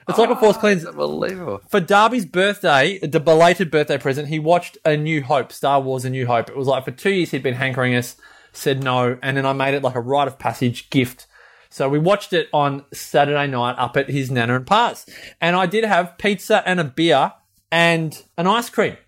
It's 0.07 0.19
like 0.19 0.29
a 0.29 0.37
forced 0.37 0.59
ah, 0.59 0.61
cleanse. 0.61 0.85
Unbelievable. 0.85 1.63
For 1.69 1.81
Darby's 1.81 2.27
birthday, 2.27 2.99
the 2.99 3.19
belated 3.21 3.71
birthday 3.71 3.97
present, 3.97 4.29
he 4.29 4.39
watched 4.39 4.77
A 4.85 4.97
New 4.97 5.23
Hope, 5.23 5.53
Star 5.53 5.81
Wars 5.81 6.05
A 6.05 6.11
New 6.11 6.27
Hope. 6.27 6.51
It 6.51 6.57
was 6.57 6.67
like 6.67 6.85
for 6.85 6.91
two 6.91 7.11
years 7.11 7.31
he'd 7.31 7.43
been 7.43 7.55
hankering 7.55 7.95
us, 7.95 8.17
said 8.53 8.83
no, 8.83 9.19
and 9.23 9.37
then 9.37 9.47
I 9.47 9.55
made 9.55 9.75
it 9.75 9.83
like 9.83 9.95
a 9.95 10.01
rite 10.01 10.29
of 10.29 10.39
passage 10.39 10.91
gift. 10.91 11.27
So 11.71 11.89
we 11.89 11.99
watched 11.99 12.35
it 12.35 12.49
on 12.53 12.85
Saturday 12.93 13.47
night 13.47 13.77
up 13.79 13.97
at 13.97 14.11
his 14.11 14.31
Nana 14.31 14.57
and 14.57 14.67
Pa's. 14.67 15.07
And 15.41 15.57
I 15.57 15.65
did 15.65 15.85
have 15.85 16.19
pizza 16.19 16.63
and 16.67 16.79
a 16.79 16.85
beer 16.85 17.33
and 17.71 18.23
an 18.37 18.47
ice 18.47 18.69
cream. 18.69 18.99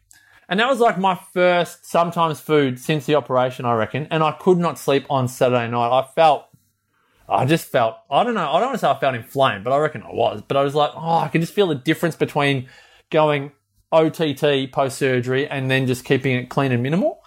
And 0.49 0.61
that 0.61 0.69
was 0.69 0.81
like 0.81 0.99
my 0.99 1.19
first 1.33 1.87
sometimes 1.87 2.41
food 2.41 2.79
since 2.79 3.07
the 3.07 3.15
operation, 3.15 3.65
I 3.65 3.75
reckon. 3.75 4.09
And 4.11 4.23
I 4.23 4.33
could 4.33 4.59
not 4.59 4.79
sleep 4.79 5.07
on 5.09 5.29
Saturday 5.29 5.69
night. 5.69 5.99
I 5.99 6.07
felt 6.15 6.47
I 7.29 7.47
just 7.47 7.67
felt, 7.67 7.97
I 8.11 8.23
don't 8.23 8.35
know, 8.35 8.51
I 8.51 8.61
don't 8.61 8.69
want 8.69 8.75
to 8.75 8.79
say 8.79 8.91
I 8.91 8.99
felt 8.99 9.15
inflamed, 9.15 9.65
but 9.65 9.73
I 9.73 9.79
reckon 9.79 10.03
I 10.03 10.13
was. 10.13 10.43
But 10.47 10.57
I 10.57 10.63
was 10.63 10.75
like, 10.75 10.91
oh, 10.95 11.19
I 11.19 11.29
can 11.29 11.41
just 11.41 11.55
feel 11.55 11.67
the 11.67 11.75
difference 11.75 12.17
between 12.17 12.69
going 13.11 13.53
OTT 13.93 14.71
post 14.73 14.99
surgery 14.99 15.49
and 15.49 15.71
then 15.71 15.87
just 15.87 16.05
keeping 16.05 16.37
it 16.37 16.51
clean 16.51 16.73
and 16.73 16.83
minimal. 16.83 17.23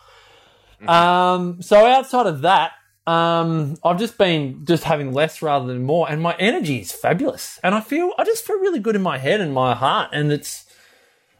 Um, 0.87 1.61
so 1.61 1.85
outside 1.85 2.27
of 2.27 2.41
that, 2.41 2.73
um, 3.07 3.77
I've 3.83 3.97
just 3.97 4.17
been 4.17 4.65
just 4.65 4.83
having 4.83 5.13
less 5.13 5.41
rather 5.41 5.65
than 5.65 5.83
more, 5.83 6.09
and 6.09 6.21
my 6.21 6.35
energy 6.37 6.79
is 6.79 6.91
fabulous. 6.91 7.59
And 7.63 7.73
I 7.73 7.79
feel, 7.79 8.13
I 8.19 8.25
just 8.25 8.45
feel 8.45 8.59
really 8.59 8.79
good 8.79 8.95
in 8.95 9.01
my 9.01 9.17
head 9.17 9.41
and 9.41 9.53
my 9.53 9.73
heart. 9.73 10.09
And 10.11 10.31
it's, 10.31 10.65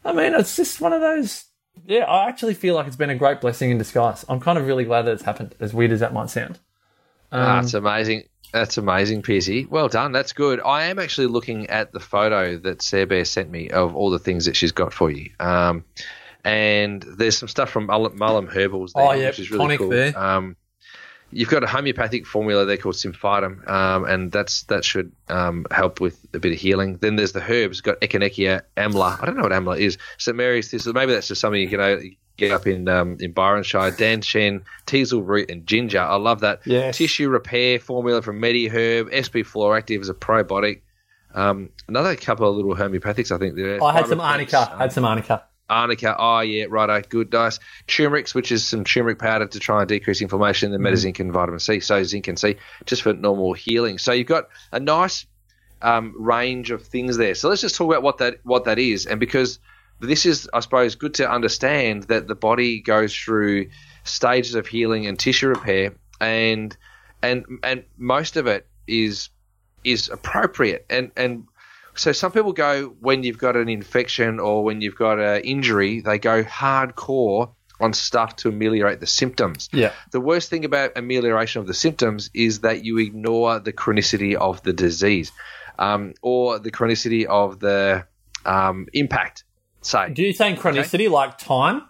I 0.03 0.13
mean, 0.13 0.33
it's 0.33 0.55
just 0.55 0.81
one 0.81 0.93
of 0.93 1.01
those, 1.01 1.45
yeah, 1.85 2.03
I 2.05 2.27
actually 2.29 2.53
feel 2.53 2.75
like 2.75 2.87
it's 2.87 2.95
been 2.95 3.09
a 3.09 3.15
great 3.15 3.41
blessing 3.41 3.69
in 3.71 3.77
disguise. 3.77 4.25
I'm 4.29 4.39
kind 4.39 4.57
of 4.57 4.65
really 4.67 4.83
glad 4.85 5.03
that 5.03 5.11
it's 5.13 5.23
happened, 5.23 5.55
as 5.59 5.73
weird 5.73 5.91
as 5.91 5.99
that 5.99 6.13
might 6.13 6.29
sound. 6.29 6.59
Ah, 7.31 7.57
Um, 7.57 7.61
That's 7.63 7.73
amazing. 7.73 8.23
That's 8.53 8.77
amazing, 8.77 9.21
Piercy. 9.23 9.65
Well 9.65 9.89
done. 9.89 10.13
That's 10.13 10.31
good. 10.31 10.61
I 10.61 10.83
am 10.85 10.99
actually 10.99 11.27
looking 11.27 11.67
at 11.67 11.91
the 11.91 11.99
photo 11.99 12.57
that 12.59 12.81
Sarah 12.81 13.05
Bear 13.05 13.25
sent 13.25 13.49
me 13.51 13.69
of 13.69 13.93
all 13.95 14.09
the 14.09 14.19
things 14.19 14.45
that 14.45 14.55
she's 14.55 14.71
got 14.71 14.93
for 14.93 15.11
you. 15.11 15.29
Um, 15.39 15.83
and 16.45 17.03
there's 17.03 17.37
some 17.37 17.49
stuff 17.49 17.69
from 17.69 17.87
Mullum 17.87 18.17
Mullum 18.17 18.47
Herbals 18.47 18.93
there, 18.93 19.03
Oh, 19.03 19.11
yeah, 19.11 19.27
which 19.27 19.39
is 19.39 19.51
really 19.51 19.77
cool. 19.77 19.91
Um, 20.15 20.55
you've 21.31 21.49
got 21.49 21.63
a 21.63 21.67
homeopathic 21.67 22.25
formula 22.25 22.65
there 22.65 22.77
called 22.77 22.95
Symphytum, 22.95 23.67
um, 23.69 24.05
and 24.05 24.31
that's 24.31 24.63
that 24.63 24.85
should 24.85 25.11
um, 25.29 25.65
help 25.71 25.99
with 25.99 26.19
a 26.33 26.39
bit 26.39 26.53
of 26.53 26.57
healing. 26.57 26.97
Then 26.97 27.15
there's 27.15 27.33
the 27.33 27.41
herbs. 27.41 27.81
Got 27.81 27.99
Echinacea, 28.01 28.61
Amla. 28.77 29.21
I 29.21 29.25
don't 29.25 29.35
know 29.35 29.43
what 29.43 29.51
Amla 29.51 29.79
is. 29.79 29.97
St 30.17 30.35
Mary's. 30.35 30.71
This 30.71 30.85
maybe 30.85 31.13
that's 31.13 31.27
just 31.27 31.41
something 31.41 31.61
you 31.61 31.69
can 31.69 31.79
uh, 31.79 31.97
get 32.37 32.51
up 32.51 32.67
in 32.67 32.87
um, 32.87 33.17
in 33.19 33.33
Byronshire. 33.33 33.95
Dan 33.97 34.21
Shen, 34.21 34.63
teasel 34.85 35.23
root, 35.23 35.49
and 35.51 35.65
ginger. 35.67 35.99
I 36.01 36.15
love 36.15 36.41
that. 36.41 36.61
Yes. 36.65 36.97
Tissue 36.97 37.29
repair 37.29 37.79
formula 37.79 38.21
from 38.21 38.41
MediHerb. 38.41 39.09
SP 39.11 39.43
Fluoractive 39.45 40.01
is 40.01 40.09
a 40.09 40.13
probiotic. 40.13 40.81
Um, 41.33 41.69
another 41.87 42.15
couple 42.15 42.49
of 42.49 42.55
little 42.55 42.75
homeopathics, 42.75 43.31
I 43.31 43.37
think. 43.37 43.55
There. 43.55 43.83
I 43.83 43.93
had 43.93 44.07
some 44.07 44.21
arnica. 44.21 44.71
um, 44.71 44.79
had 44.79 44.93
some 44.93 45.05
arnica. 45.05 45.43
Arnica, 45.69 46.15
oh 46.17 46.39
yeah, 46.39 46.65
righto, 46.69 47.01
good, 47.07 47.31
nice. 47.31 47.59
Turmeric, 47.87 48.29
which 48.29 48.51
is 48.51 48.65
some 48.65 48.83
turmeric 48.83 49.19
powder 49.19 49.47
to 49.47 49.59
try 49.59 49.81
and 49.81 49.89
decrease 49.89 50.21
inflammation, 50.21 50.71
then 50.71 50.81
metazinc 50.81 51.19
and 51.19 51.31
vitamin 51.31 51.59
C, 51.59 51.79
so 51.79 52.03
zinc 52.03 52.27
and 52.27 52.39
C, 52.39 52.55
just 52.85 53.01
for 53.01 53.13
normal 53.13 53.53
healing. 53.53 53.97
So 53.97 54.13
you've 54.13 54.27
got 54.27 54.47
a 54.71 54.79
nice 54.79 55.25
um, 55.81 56.13
range 56.17 56.71
of 56.71 56.83
things 56.83 57.17
there. 57.17 57.35
So 57.35 57.49
let's 57.49 57.61
just 57.61 57.75
talk 57.75 57.91
about 57.91 58.03
what 58.03 58.19
that 58.19 58.39
what 58.43 58.65
that 58.65 58.79
is, 58.79 59.05
and 59.05 59.19
because 59.19 59.59
this 59.99 60.25
is, 60.25 60.49
I 60.53 60.59
suppose, 60.59 60.95
good 60.95 61.15
to 61.15 61.29
understand 61.29 62.03
that 62.03 62.27
the 62.27 62.35
body 62.35 62.79
goes 62.79 63.15
through 63.15 63.69
stages 64.03 64.55
of 64.55 64.67
healing 64.67 65.07
and 65.07 65.17
tissue 65.19 65.47
repair, 65.47 65.95
and 66.21 66.75
and 67.21 67.45
and 67.63 67.83
most 67.97 68.37
of 68.37 68.47
it 68.47 68.67
is 68.87 69.29
is 69.83 70.09
appropriate, 70.09 70.85
and 70.89 71.11
and 71.17 71.45
so 71.97 72.11
some 72.11 72.31
people 72.31 72.53
go 72.53 72.95
when 72.99 73.23
you've 73.23 73.37
got 73.37 73.55
an 73.55 73.69
infection 73.69 74.39
or 74.39 74.63
when 74.63 74.81
you've 74.81 74.95
got 74.95 75.19
an 75.19 75.41
injury, 75.41 76.01
they 76.01 76.19
go 76.19 76.43
hardcore 76.43 77.53
on 77.79 77.93
stuff 77.93 78.35
to 78.37 78.49
ameliorate 78.49 78.99
the 78.99 79.07
symptoms. 79.07 79.69
Yeah. 79.71 79.93
The 80.11 80.21
worst 80.21 80.49
thing 80.49 80.65
about 80.65 80.97
amelioration 80.97 81.61
of 81.61 81.67
the 81.67 81.73
symptoms 81.73 82.29
is 82.33 82.61
that 82.61 82.83
you 82.83 82.97
ignore 82.97 83.59
the 83.59 83.73
chronicity 83.73 84.35
of 84.35 84.63
the 84.63 84.73
disease 84.73 85.31
um, 85.77 86.13
or 86.21 86.59
the 86.59 86.71
chronicity 86.71 87.25
of 87.25 87.59
the 87.59 88.05
um, 88.45 88.87
impact. 88.93 89.43
Say, 89.81 90.11
Do 90.11 90.23
you 90.23 90.33
saying 90.33 90.57
chronicity 90.57 91.09
like 91.09 91.37
time? 91.37 91.83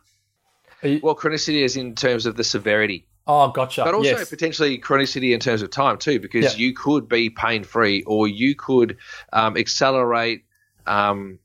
well, 1.02 1.16
chronicity 1.16 1.64
is 1.64 1.76
in 1.76 1.96
terms 1.96 2.26
of 2.26 2.36
the 2.36 2.44
severity, 2.44 3.07
Oh, 3.28 3.50
gotcha. 3.50 3.84
but 3.84 3.94
also 3.94 4.18
yes. 4.18 4.30
potentially 4.30 4.80
chronicity 4.80 5.34
in 5.34 5.40
terms 5.40 5.62
of 5.62 5.70
time 5.70 5.98
too, 5.98 6.20
because 6.20 6.58
Yeah. 6.58 6.66
you 6.66 6.74
could 6.74 7.10
be 7.10 7.30
pain 7.30 7.64
free 7.64 8.04
or 8.04 8.28
you 8.28 8.56
could 8.56 8.98
um, 9.34 9.58
accelerate 9.58 10.46
um, 10.86 11.40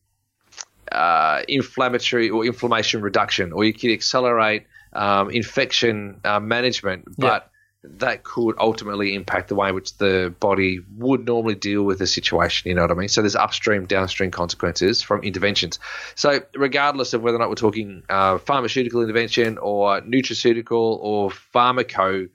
uh, 0.92 1.42
inflammatory 1.48 2.30
or 2.30 2.44
inflammation 2.44 3.02
reduction, 3.02 3.52
or 3.52 3.64
you 3.64 3.72
could 3.72 3.90
accelerate 3.90 4.64
um, 4.92 5.30
infection 5.30 6.20
uh, 6.24 6.38
management. 6.38 7.04
But 7.18 7.50
that 7.84 8.22
could 8.22 8.54
ultimately 8.58 9.14
impact 9.14 9.48
the 9.48 9.54
way 9.54 9.68
in 9.68 9.74
which 9.74 9.96
the 9.96 10.32
body 10.38 10.80
would 10.96 11.26
normally 11.26 11.56
deal 11.56 11.82
with 11.82 11.98
the 11.98 12.06
situation. 12.06 12.68
You 12.68 12.76
know 12.76 12.82
what 12.82 12.92
I 12.92 12.94
mean? 12.94 13.08
So 13.08 13.22
there's 13.22 13.36
upstream, 13.36 13.86
downstream 13.86 14.30
consequences 14.30 15.02
from 15.02 15.22
interventions. 15.22 15.80
So 16.14 16.40
regardless 16.54 17.12
of 17.12 17.22
whether 17.22 17.36
or 17.36 17.40
not 17.40 17.48
we're 17.48 17.56
talking 17.56 18.04
uh, 18.08 18.38
pharmaceutical 18.38 19.02
intervention 19.02 19.58
or 19.58 20.00
nutraceutical 20.00 20.98
or 21.00 21.30
pharmaco 21.30 22.28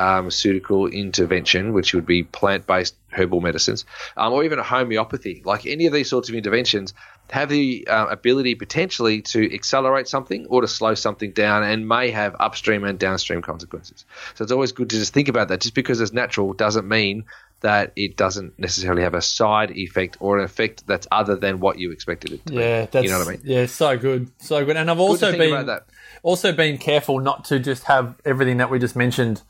pharmaceutical 0.00 0.86
intervention, 0.86 1.74
which 1.74 1.92
would 1.92 2.06
be 2.06 2.22
plant 2.22 2.66
based 2.66 2.94
herbal 3.10 3.42
medicines, 3.42 3.84
um, 4.16 4.32
or 4.32 4.44
even 4.44 4.58
a 4.58 4.62
homeopathy, 4.62 5.42
like 5.44 5.66
any 5.66 5.84
of 5.84 5.92
these 5.92 6.08
sorts 6.08 6.30
of 6.30 6.34
interventions, 6.34 6.94
have 7.28 7.50
the 7.50 7.86
uh, 7.86 8.06
ability 8.06 8.54
potentially 8.54 9.20
to 9.20 9.54
accelerate 9.54 10.08
something 10.08 10.46
or 10.46 10.62
to 10.62 10.68
slow 10.68 10.94
something 10.94 11.32
down 11.32 11.62
and 11.64 11.86
may 11.86 12.10
have 12.10 12.34
upstream 12.40 12.82
and 12.84 12.98
downstream 12.98 13.42
consequences. 13.42 14.06
So 14.36 14.42
it's 14.42 14.52
always 14.52 14.72
good 14.72 14.88
to 14.88 14.96
just 14.96 15.12
think 15.12 15.28
about 15.28 15.48
that. 15.48 15.60
Just 15.60 15.74
because 15.74 16.00
it's 16.00 16.14
natural 16.14 16.54
doesn't 16.54 16.88
mean 16.88 17.24
that 17.60 17.92
it 17.94 18.16
doesn't 18.16 18.58
necessarily 18.58 19.02
have 19.02 19.12
a 19.12 19.20
side 19.20 19.70
effect 19.70 20.16
or 20.20 20.38
an 20.38 20.44
effect 20.46 20.86
that's 20.86 21.06
other 21.12 21.36
than 21.36 21.60
what 21.60 21.78
you 21.78 21.92
expected 21.92 22.32
it 22.32 22.46
to 22.46 22.54
yeah, 22.54 22.86
be. 22.86 22.88
that's, 22.90 23.04
You 23.04 23.10
know 23.10 23.18
what 23.18 23.28
I 23.28 23.32
mean? 23.32 23.42
Yeah, 23.44 23.66
so 23.66 23.98
good, 23.98 24.30
so 24.38 24.64
good. 24.64 24.78
And 24.78 24.90
I've 24.90 24.98
also 24.98 25.36
been 25.36 25.78
also 26.22 26.52
been 26.52 26.78
careful 26.78 27.20
not 27.20 27.44
to 27.46 27.58
just 27.58 27.84
have 27.84 28.16
everything 28.24 28.56
that 28.56 28.70
we 28.70 28.78
just 28.78 28.96
mentioned 28.96 29.42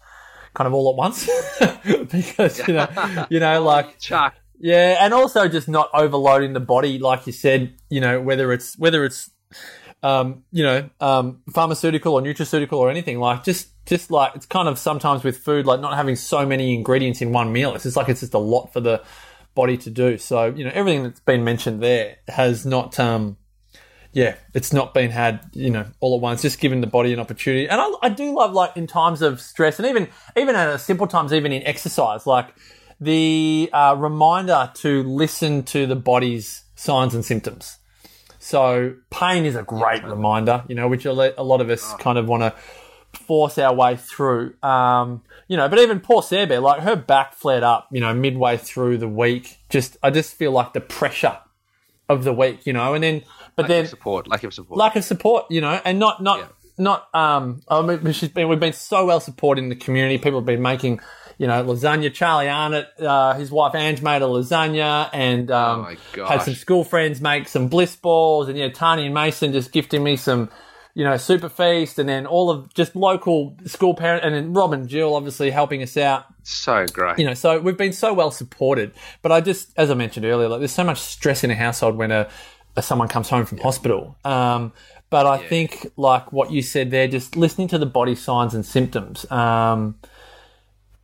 kind 0.55 0.67
of 0.67 0.75
all 0.75 0.91
at 0.91 0.97
once. 0.97 1.29
Because 2.11 2.67
you 2.67 2.75
know 2.75 3.27
you 3.31 3.41
know 3.41 3.63
like 3.73 3.99
Chuck, 3.99 4.35
yeah 4.59 4.97
and 5.01 5.15
also 5.15 5.49
just 5.49 5.69
not 5.69 5.89
overloading 5.95 6.53
the 6.53 6.61
body 6.61 6.99
like 6.99 7.27
you 7.27 7.33
said 7.33 7.75
you 7.89 8.01
know 8.01 8.21
whether 8.21 8.53
it's 8.53 8.77
whether 8.79 9.05
it's 9.05 9.31
um, 10.03 10.45
you 10.51 10.63
know 10.63 10.91
um, 11.01 11.43
pharmaceutical 11.53 12.15
or 12.15 12.23
nutraceutical 12.23 12.75
or 12.75 12.91
anything 12.91 13.19
like 13.19 13.45
just 13.45 13.69
just 13.87 14.11
like 14.11 14.35
it's 14.35 14.47
kind 14.47 14.69
of 14.69 14.79
sometimes 14.79 15.25
with 15.25 15.39
food 15.39 15.67
like 15.67 15.81
not 15.81 15.97
having 15.97 16.17
so 16.17 16.45
many 16.45 16.75
ingredients 16.75 17.23
in 17.23 17.33
one 17.33 17.53
meal 17.53 17.75
it's 17.75 17.85
just 17.85 17.97
like 17.97 18.09
it's 18.09 18.21
just 18.21 18.35
a 18.35 18.39
lot 18.39 18.73
for 18.73 18.81
the 18.81 19.03
body 19.55 19.77
to 19.79 19.91
do. 19.91 20.19
So 20.19 20.47
you 20.47 20.65
know 20.65 20.71
everything 20.73 21.03
that's 21.03 21.21
been 21.21 21.45
mentioned 21.45 21.83
there 21.83 22.17
has 22.29 22.65
not 22.65 22.99
um 22.99 23.37
yeah, 24.13 24.37
it's 24.55 24.73
not 24.73 24.93
been 24.93 25.11
had, 25.11 25.41
you 25.53 25.71
know, 25.71 25.87
all 26.01 26.17
at 26.17 26.21
once. 26.21 26.43
Just 26.43 26.61
giving 26.61 26.81
the 26.81 26.87
body 26.87 27.13
an 27.13 27.21
opportunity, 27.21 27.69
and 27.69 27.81
I, 27.81 27.89
I 28.03 28.09
do 28.09 28.35
love 28.35 28.53
like 28.53 28.77
in 28.77 28.87
times 28.87 29.23
of 29.23 29.41
stress, 29.41 29.79
and 29.79 29.87
even 29.87 30.09
even 30.37 30.57
at 30.57 30.81
simple 30.81 31.07
times, 31.07 31.33
even 31.33 31.53
in 31.53 31.63
exercise, 31.65 32.27
like 32.27 32.55
the 33.01 33.71
uh, 33.73 33.97
reminder 33.99 34.71
to 34.75 35.03
listen 35.05 35.63
to 35.65 35.87
the 35.87 35.97
body's 35.97 36.65
signs 36.75 37.15
and 37.15 37.25
symptoms. 37.25 37.79
So 38.39 38.95
pain 39.11 39.45
is 39.45 39.55
a 39.55 39.63
great 39.63 40.03
reminder, 40.03 40.65
you 40.67 40.75
know, 40.75 40.89
which 40.89 41.05
a 41.05 41.13
lot 41.13 41.61
of 41.61 41.71
us 41.71 41.95
kind 41.97 42.19
of 42.19 42.27
want 42.27 42.43
to 42.43 42.55
force 43.13 43.59
our 43.59 43.75
way 43.75 43.97
through. 43.97 44.55
Um, 44.63 45.23
you 45.47 45.57
know, 45.57 45.69
but 45.69 45.79
even 45.79 46.01
poor 46.01 46.23
Sarah 46.23 46.61
like 46.61 46.83
her 46.83 46.97
back 46.97 47.35
flared 47.35 47.63
up, 47.63 47.89
you 47.93 48.01
know, 48.01 48.15
midway 48.15 48.57
through 48.57 48.99
the 48.99 49.09
week. 49.09 49.59
Just 49.69 49.97
I 50.03 50.11
just 50.11 50.35
feel 50.35 50.53
like 50.53 50.73
the 50.73 50.81
pressure 50.81 51.39
of 52.09 52.25
the 52.25 52.33
week, 52.33 52.67
you 52.67 52.73
know, 52.73 52.95
and 52.95 53.05
then 53.05 53.23
but 53.63 53.69
lack 53.69 53.69
then 53.69 53.85
of 53.85 53.91
support, 53.91 54.29
lack 54.29 54.45
of 54.45 54.55
support. 54.55 54.79
lack 54.79 54.97
of 54.97 55.05
support, 55.05 55.47
you 55.51 55.61
know, 55.61 55.81
and 55.85 55.99
not 55.99 56.23
not 56.23 56.39
Yeah. 56.39 56.47
not 56.79 57.15
um. 57.15 57.63
I 57.69 57.83
mean, 57.83 58.13
she's 58.13 58.29
been 58.31 58.49
we've 58.49 58.61
been 58.61 58.73
so 58.73 59.07
well 59.07 59.21
supported 59.21 59.63
in 59.63 59.69
the 59.69 59.77
community. 59.77 60.19
People 60.19 60.41
have 60.41 60.47
been 60.47 60.63
making, 60.63 61.01
you 61.39 61.47
know, 61.47 61.63
lasagna. 61.65 62.13
Charlie 62.13 62.49
Arnott, 62.49 62.89
uh, 63.01 63.35
his 63.35 63.51
wife 63.51 63.75
Ange 63.75 64.03
made 64.03 64.23
a 64.23 64.27
lasagna, 64.27 65.11
and 65.13 65.51
um, 65.51 65.97
Oh 66.19 66.27
had 66.27 66.43
some 66.43 66.55
school 66.55 66.85
friends 66.85 67.21
make 67.21 67.49
some 67.49 67.69
bliss 67.69 67.97
balls, 67.97 68.49
and 68.49 68.57
yeah, 68.59 68.69
Tani 68.69 69.07
and 69.07 69.15
Mason 69.15 69.53
just 69.53 69.73
gifting 69.73 70.03
me 70.03 70.17
some. 70.17 70.51
You 70.93 71.05
know, 71.05 71.17
super 71.19 71.49
feast, 71.49 72.01
and 72.01 72.09
then 72.09 72.27
all 72.27 72.51
of 72.51 72.75
just 72.75 72.97
local 72.97 73.57
school 73.65 73.95
parent, 73.95 74.25
and 74.25 74.35
then 74.35 74.53
Rob 74.53 74.73
and 74.73 74.89
Jill 74.89 75.15
obviously 75.15 75.51
helping 75.53 75.85
us 75.85 75.97
out 75.97 76.25
so 76.43 76.85
great. 76.93 77.17
you 77.21 77.25
know, 77.25 77.33
so 77.33 77.61
we've 77.61 77.77
been 77.79 77.93
so 77.93 78.13
well 78.13 78.33
supported. 78.33 78.93
But 79.23 79.31
I 79.31 79.41
just, 79.41 79.71
as 79.77 79.89
I 79.89 79.95
mentioned 79.95 80.27
earlier, 80.27 80.49
like 80.49 80.59
there's 80.59 80.73
so 80.73 80.83
much 80.83 80.99
stress 80.99 81.45
in 81.45 81.51
a 81.53 81.55
household 81.55 81.95
when 81.97 82.11
a, 82.11 82.29
someone 82.81 83.09
comes 83.09 83.29
home 83.29 83.47
from 83.47 83.59
hospital. 83.59 84.17
Um, 84.25 84.73
but 85.11 85.27
I 85.27 85.39
think, 85.39 85.91
like 85.97 86.33
what 86.33 86.53
you 86.53 86.63
said 86.63 86.91
there, 86.91 87.09
just 87.09 87.37
listening 87.37 87.69
to 87.69 87.79
the 87.79 87.87
body 87.87 88.15
signs 88.15 88.55
and 88.55 88.65
symptoms 88.65 89.31
um, 89.31 89.97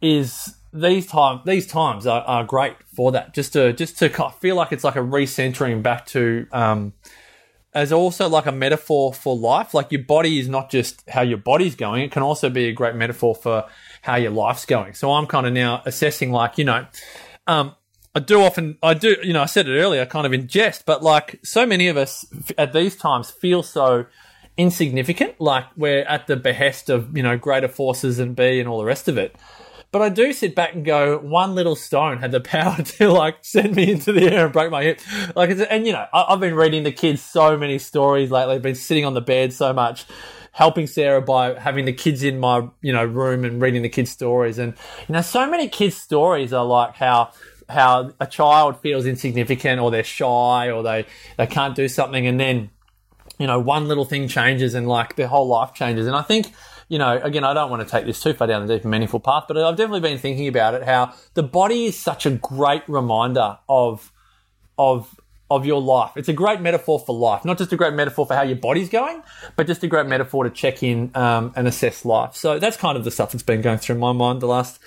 is 0.00 0.54
these 0.72 1.06
time 1.06 1.40
these 1.44 1.66
times 1.66 2.06
are, 2.06 2.22
are 2.22 2.44
great 2.44 2.76
for 2.94 3.12
that. 3.12 3.34
Just 3.34 3.54
to 3.54 3.72
just 3.72 3.98
to 3.98 4.08
kind 4.08 4.32
of 4.32 4.38
feel 4.38 4.54
like 4.54 4.72
it's 4.72 4.84
like 4.84 4.96
a 4.96 5.00
recentering 5.00 5.82
back 5.82 6.06
to. 6.06 6.46
Um, 6.52 6.92
as 7.76 7.92
also 7.92 8.26
like 8.26 8.46
a 8.46 8.52
metaphor 8.52 9.12
for 9.12 9.36
life. 9.36 9.74
Like 9.74 9.92
your 9.92 10.02
body 10.02 10.38
is 10.38 10.48
not 10.48 10.70
just 10.70 11.06
how 11.10 11.20
your 11.20 11.36
body's 11.36 11.74
going; 11.76 12.02
it 12.02 12.10
can 12.10 12.22
also 12.22 12.48
be 12.48 12.68
a 12.68 12.72
great 12.72 12.94
metaphor 12.94 13.34
for 13.34 13.66
how 14.00 14.16
your 14.16 14.30
life's 14.30 14.64
going. 14.64 14.94
So 14.94 15.12
I'm 15.12 15.26
kind 15.26 15.46
of 15.46 15.52
now 15.52 15.82
assessing, 15.84 16.32
like 16.32 16.56
you 16.56 16.64
know, 16.64 16.86
um, 17.46 17.74
I 18.16 18.18
do 18.18 18.40
often, 18.40 18.78
I 18.82 18.94
do, 18.94 19.14
you 19.22 19.34
know, 19.34 19.42
I 19.42 19.46
said 19.46 19.68
it 19.68 19.78
earlier, 19.78 20.06
kind 20.06 20.24
of 20.24 20.32
in 20.32 20.48
jest, 20.48 20.86
but 20.86 21.02
like 21.02 21.38
so 21.44 21.66
many 21.66 21.88
of 21.88 21.98
us 21.98 22.24
at 22.56 22.72
these 22.72 22.96
times 22.96 23.30
feel 23.30 23.62
so 23.62 24.06
insignificant, 24.56 25.38
like 25.38 25.66
we're 25.76 26.00
at 26.04 26.26
the 26.26 26.34
behest 26.34 26.88
of 26.88 27.14
you 27.14 27.22
know 27.22 27.36
greater 27.36 27.68
forces 27.68 28.18
and 28.18 28.34
B 28.34 28.58
and 28.58 28.66
all 28.66 28.78
the 28.78 28.86
rest 28.86 29.08
of 29.08 29.18
it. 29.18 29.36
But 29.92 30.00
I 30.00 30.08
do 30.08 30.32
sit 30.32 30.54
back 30.54 30.74
and 30.74 30.82
go, 30.82 31.18
one 31.18 31.54
little 31.54 31.76
stone 31.76 32.16
had 32.16 32.32
the 32.32 32.40
power 32.56 32.82
to 32.82 33.10
like 33.10 33.36
send 33.42 33.76
me 33.76 33.90
into 33.90 34.12
the 34.12 34.32
air 34.32 34.46
and 34.46 34.52
break 34.52 34.70
my 34.70 34.82
hip. 34.82 35.00
Like, 35.34 35.50
and 35.68 35.86
you 35.86 35.92
know, 35.92 36.06
I, 36.10 36.32
I've 36.32 36.40
been 36.40 36.54
reading 36.54 36.84
the 36.84 36.92
kids 36.92 37.20
so 37.20 37.58
many 37.58 37.78
stories 37.78 38.30
lately. 38.30 38.54
I've 38.54 38.62
been 38.62 38.74
sitting 38.74 39.04
on 39.04 39.12
the 39.12 39.20
bed 39.20 39.52
so 39.52 39.74
much, 39.74 40.06
helping 40.52 40.86
Sarah 40.86 41.20
by 41.20 41.60
having 41.60 41.84
the 41.84 41.92
kids 41.92 42.22
in 42.22 42.40
my 42.40 42.66
you 42.80 42.94
know 42.94 43.04
room 43.04 43.44
and 43.44 43.60
reading 43.60 43.82
the 43.82 43.90
kids' 43.90 44.10
stories. 44.10 44.56
And 44.56 44.72
you 45.06 45.12
know, 45.12 45.20
so 45.20 45.50
many 45.50 45.68
kids' 45.68 45.98
stories 45.98 46.54
are 46.54 46.64
like 46.64 46.94
how 46.94 47.32
how 47.68 48.12
a 48.20 48.26
child 48.26 48.80
feels 48.80 49.06
insignificant 49.06 49.80
or 49.80 49.90
they're 49.90 50.04
shy 50.04 50.70
or 50.70 50.82
they 50.82 51.06
they 51.36 51.46
can't 51.46 51.74
do 51.74 51.88
something, 51.88 52.26
and 52.26 52.38
then 52.38 52.70
you 53.38 53.46
know, 53.46 53.58
one 53.58 53.88
little 53.88 54.04
thing 54.04 54.28
changes 54.28 54.74
and 54.74 54.88
like 54.88 55.16
their 55.16 55.28
whole 55.28 55.46
life 55.46 55.74
changes. 55.74 56.06
And 56.06 56.16
I 56.16 56.22
think, 56.22 56.52
you 56.88 56.98
know, 56.98 57.20
again, 57.22 57.44
I 57.44 57.52
don't 57.52 57.70
want 57.70 57.86
to 57.86 57.90
take 57.90 58.06
this 58.06 58.22
too 58.22 58.32
far 58.32 58.46
down 58.46 58.66
the 58.66 58.74
deep 58.74 58.82
and 58.82 58.90
meaningful 58.90 59.20
path, 59.20 59.44
but 59.48 59.56
I've 59.58 59.76
definitely 59.76 60.00
been 60.00 60.18
thinking 60.18 60.48
about 60.48 60.74
it 60.74 60.84
how 60.84 61.12
the 61.34 61.42
body 61.42 61.86
is 61.86 61.98
such 61.98 62.24
a 62.26 62.30
great 62.30 62.82
reminder 62.88 63.58
of, 63.68 64.12
of, 64.78 65.20
of 65.50 65.66
your 65.66 65.82
life. 65.82 66.12
It's 66.16 66.28
a 66.28 66.32
great 66.32 66.60
metaphor 66.60 66.98
for 66.98 67.14
life, 67.14 67.44
not 67.44 67.58
just 67.58 67.72
a 67.72 67.76
great 67.76 67.92
metaphor 67.92 68.26
for 68.26 68.34
how 68.34 68.42
your 68.42 68.56
body's 68.56 68.88
going, 68.88 69.22
but 69.54 69.66
just 69.66 69.82
a 69.82 69.86
great 69.86 70.06
metaphor 70.06 70.44
to 70.44 70.50
check 70.50 70.82
in 70.82 71.10
um, 71.14 71.52
and 71.56 71.68
assess 71.68 72.04
life. 72.04 72.34
So 72.34 72.58
that's 72.58 72.76
kind 72.76 72.96
of 72.96 73.04
the 73.04 73.10
stuff 73.10 73.32
that's 73.32 73.42
been 73.42 73.60
going 73.60 73.78
through 73.78 73.98
my 73.98 74.12
mind 74.12 74.40
the 74.40 74.46
last 74.46 74.78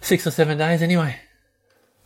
six 0.00 0.26
or 0.26 0.32
seven 0.32 0.58
days, 0.58 0.82
anyway. 0.82 1.20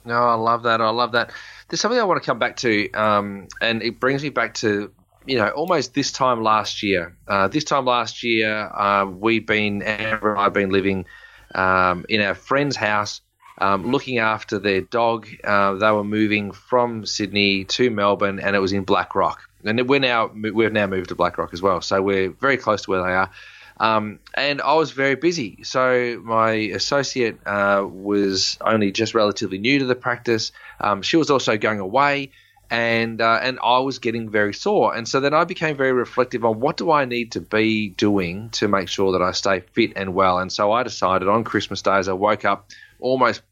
No, 0.05 0.15
I 0.15 0.35
love 0.35 0.65
that. 0.65 0.81
I 0.81 0.91
love 0.91 1.13
that. 1.13 1.33
There's 1.69 1.81
something 1.81 1.99
I 1.99 2.05
want 2.05 2.23
to 2.23 2.27
come 2.27 2.39
back 2.39 2.57
to, 2.59 2.91
um, 2.93 3.49
and 3.61 3.83
it 3.83 4.01
brings 4.01 4.23
me 4.23 4.29
back 4.29 4.55
to 4.55 4.93
you 5.27 5.39
know 5.39 5.49
almost 5.49 5.95
this 5.95 6.13
time 6.13 6.43
last 6.43 6.83
year. 6.83 7.17
Uh, 7.27 7.49
this 7.49 7.65
time 7.65 7.87
last 7.87 8.23
year, 8.23 8.71
uh, 8.75 9.07
we've 9.07 9.47
been 9.47 9.83
Amber 9.83 10.33
and 10.33 10.41
I've 10.41 10.53
been 10.53 10.71
living 10.71 11.07
um, 11.55 12.05
in 12.09 12.21
our 12.21 12.35
friend's 12.35 12.77
house, 12.77 13.23
um, 13.59 13.91
looking 13.91 14.19
after 14.19 14.59
their 14.59 14.83
dog. 14.83 15.27
Uh, 15.43 15.75
they 15.75 15.91
were 15.91 16.05
moving 16.05 16.53
from 16.53 17.07
Sydney 17.07 17.65
to 17.65 17.91
Melbourne, 17.91 18.41
and 18.41 18.55
it 18.55 18.59
was 18.59 18.73
in 18.73 18.85
Black 18.85 19.15
Rock. 19.15 19.41
And 19.65 19.89
we're 19.89 20.01
now 20.01 20.27
we've 20.27 20.73
now 20.73 20.87
moved 20.87 21.09
to 21.09 21.15
Black 21.15 21.39
Rock 21.39 21.55
as 21.55 21.63
well, 21.63 21.81
so 21.81 22.03
we're 22.03 22.31
very 22.31 22.59
close 22.59 22.83
to 22.83 22.91
where 22.91 23.03
they 23.03 23.13
are. 23.13 23.31
Um, 23.79 24.21
and 24.35 24.61
I 24.63 24.75
was 24.75 24.93
very 24.93 25.17
busy. 25.17 25.65
So 25.65 26.21
my 26.23 26.53
associate 26.53 27.39
uh, 27.47 27.87
was 27.89 28.57
only 28.61 28.93
just 28.93 29.15
relatively 29.15 29.59
new 29.59 29.81
to 29.81 29.85
the 29.85 29.95
practice. 29.95 30.53
Um, 30.81 31.03
she 31.03 31.17
was 31.17 31.31
also 31.31 31.57
going 31.57 31.81
away, 31.81 32.31
and 32.71 33.21
uh, 33.21 33.41
and 33.43 33.59
I 33.63 33.81
was 33.81 33.99
getting 33.99 34.31
very 34.31 34.55
sore. 34.55 34.95
And 34.95 35.09
so 35.09 35.21
then 35.21 35.35
I 35.35 35.45
became 35.45 35.77
very 35.77 35.93
reflective 35.93 36.45
on 36.45 36.61
what 36.61 36.77
do 36.77 36.91
I 36.91 37.05
need 37.05 37.33
to 37.33 37.41
be 37.41 37.89
doing 37.89 38.51
to 38.51 38.69
make 38.69 38.89
sure 38.89 39.13
that 39.13 39.23
I 39.23 39.33
stay 39.33 39.61
fit 39.73 39.93
and 39.97 40.15
well. 40.15 40.39
And 40.39 40.53
so 40.53 40.73
I 40.73 40.83
decided 40.83 41.29
on 41.29 41.45
Christmas 41.45 41.83
Day 41.83 41.97
as 41.97 42.09
I 42.09 42.13
woke 42.13 42.45
up 42.45 42.71
almost 43.01 43.43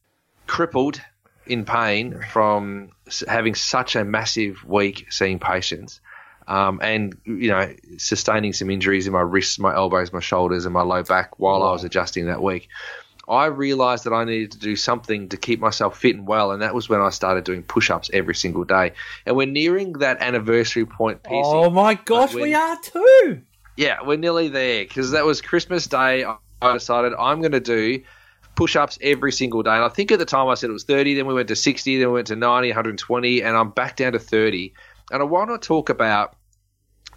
crippled 0.47 1.01
in 1.47 1.65
pain 1.65 2.21
from 2.31 2.91
having 3.27 3.55
such 3.55 3.97
a 3.97 4.05
massive 4.05 4.65
week 4.65 5.07
seeing 5.11 5.41
patients 5.41 6.01
um, 6.49 6.81
and 6.83 7.17
you 7.25 7.49
know 7.49 7.73
sustaining 7.99 8.53
some 8.53 8.71
injuries 8.71 9.07
in 9.07 9.13
my 9.13 9.21
wrists, 9.21 9.59
my 9.59 9.75
elbows, 9.75 10.13
my 10.13 10.21
shoulders, 10.21 10.65
and 10.65 10.75
my 10.75 10.83
low 10.83 11.03
back 11.03 11.39
while 11.39 11.63
I 11.63 11.73
was 11.73 11.85
adjusting 11.85 12.27
that 12.27 12.43
week. 12.43 12.69
I 13.29 13.47
realized 13.47 14.05
that 14.05 14.13
I 14.13 14.25
needed 14.25 14.53
to 14.53 14.59
do 14.59 14.75
something 14.75 15.29
to 15.29 15.37
keep 15.37 15.61
myself 15.61 15.97
fit 15.99 16.17
and 16.17 16.27
well, 16.27 16.51
and 16.51 16.61
that 16.63 16.75
was 16.75 16.89
when 16.89 17.01
I 17.01 17.11
started 17.11 17.45
doing 17.45 17.63
push-ups 17.63 18.11
every 18.13 18.35
single 18.35 18.65
day. 18.65 18.93
And 19.25 19.37
we're 19.37 19.47
nearing 19.47 19.93
that 19.95 20.21
anniversary 20.21 20.85
point. 20.87 21.21
Oh 21.31 21.71
my 21.71 21.95
gosh, 21.95 22.35
we 22.35 22.55
are 22.55 22.77
too. 22.83 23.43
Yeah, 23.77 23.99
we're 24.05 24.19
nearly 24.19 24.49
there 24.49 24.85
because 24.85 25.13
that 25.13 25.25
was 25.25 25.41
Christmas 25.41 25.87
Day. 25.87 26.25
I- 26.25 26.37
I 26.61 26.75
decided 26.75 27.13
I'm 27.19 27.41
going 27.41 27.51
to 27.53 27.59
do 27.61 28.03
push 28.55 28.77
ups 28.77 28.97
every 29.03 29.33
single 29.33 29.65
day. 29.65 29.73
And 29.73 29.83
I 29.83 29.89
think 29.89 30.13
at 30.13 30.21
the 30.21 30.25
time 30.25 30.47
I 30.47 30.55
said 30.55 30.71
it 30.71 30.73
was 30.73 30.85
30, 30.85 31.15
then 31.15 31.27
we 31.27 31.35
went 31.35 31.49
to 31.49 31.57
60, 31.57 31.99
then 31.99 32.07
we 32.07 32.15
went 32.15 32.29
to 32.29 32.37
90, 32.37 32.69
120, 32.69 33.43
and 33.43 33.57
I'm 33.57 33.71
back 33.71 33.97
down 33.97 34.13
to 34.13 34.21
30. 34.21 34.73
And 35.13 35.21
I 35.21 35.27
want 35.27 35.51
to 35.51 35.59
talk 35.59 35.91
about 35.91 36.35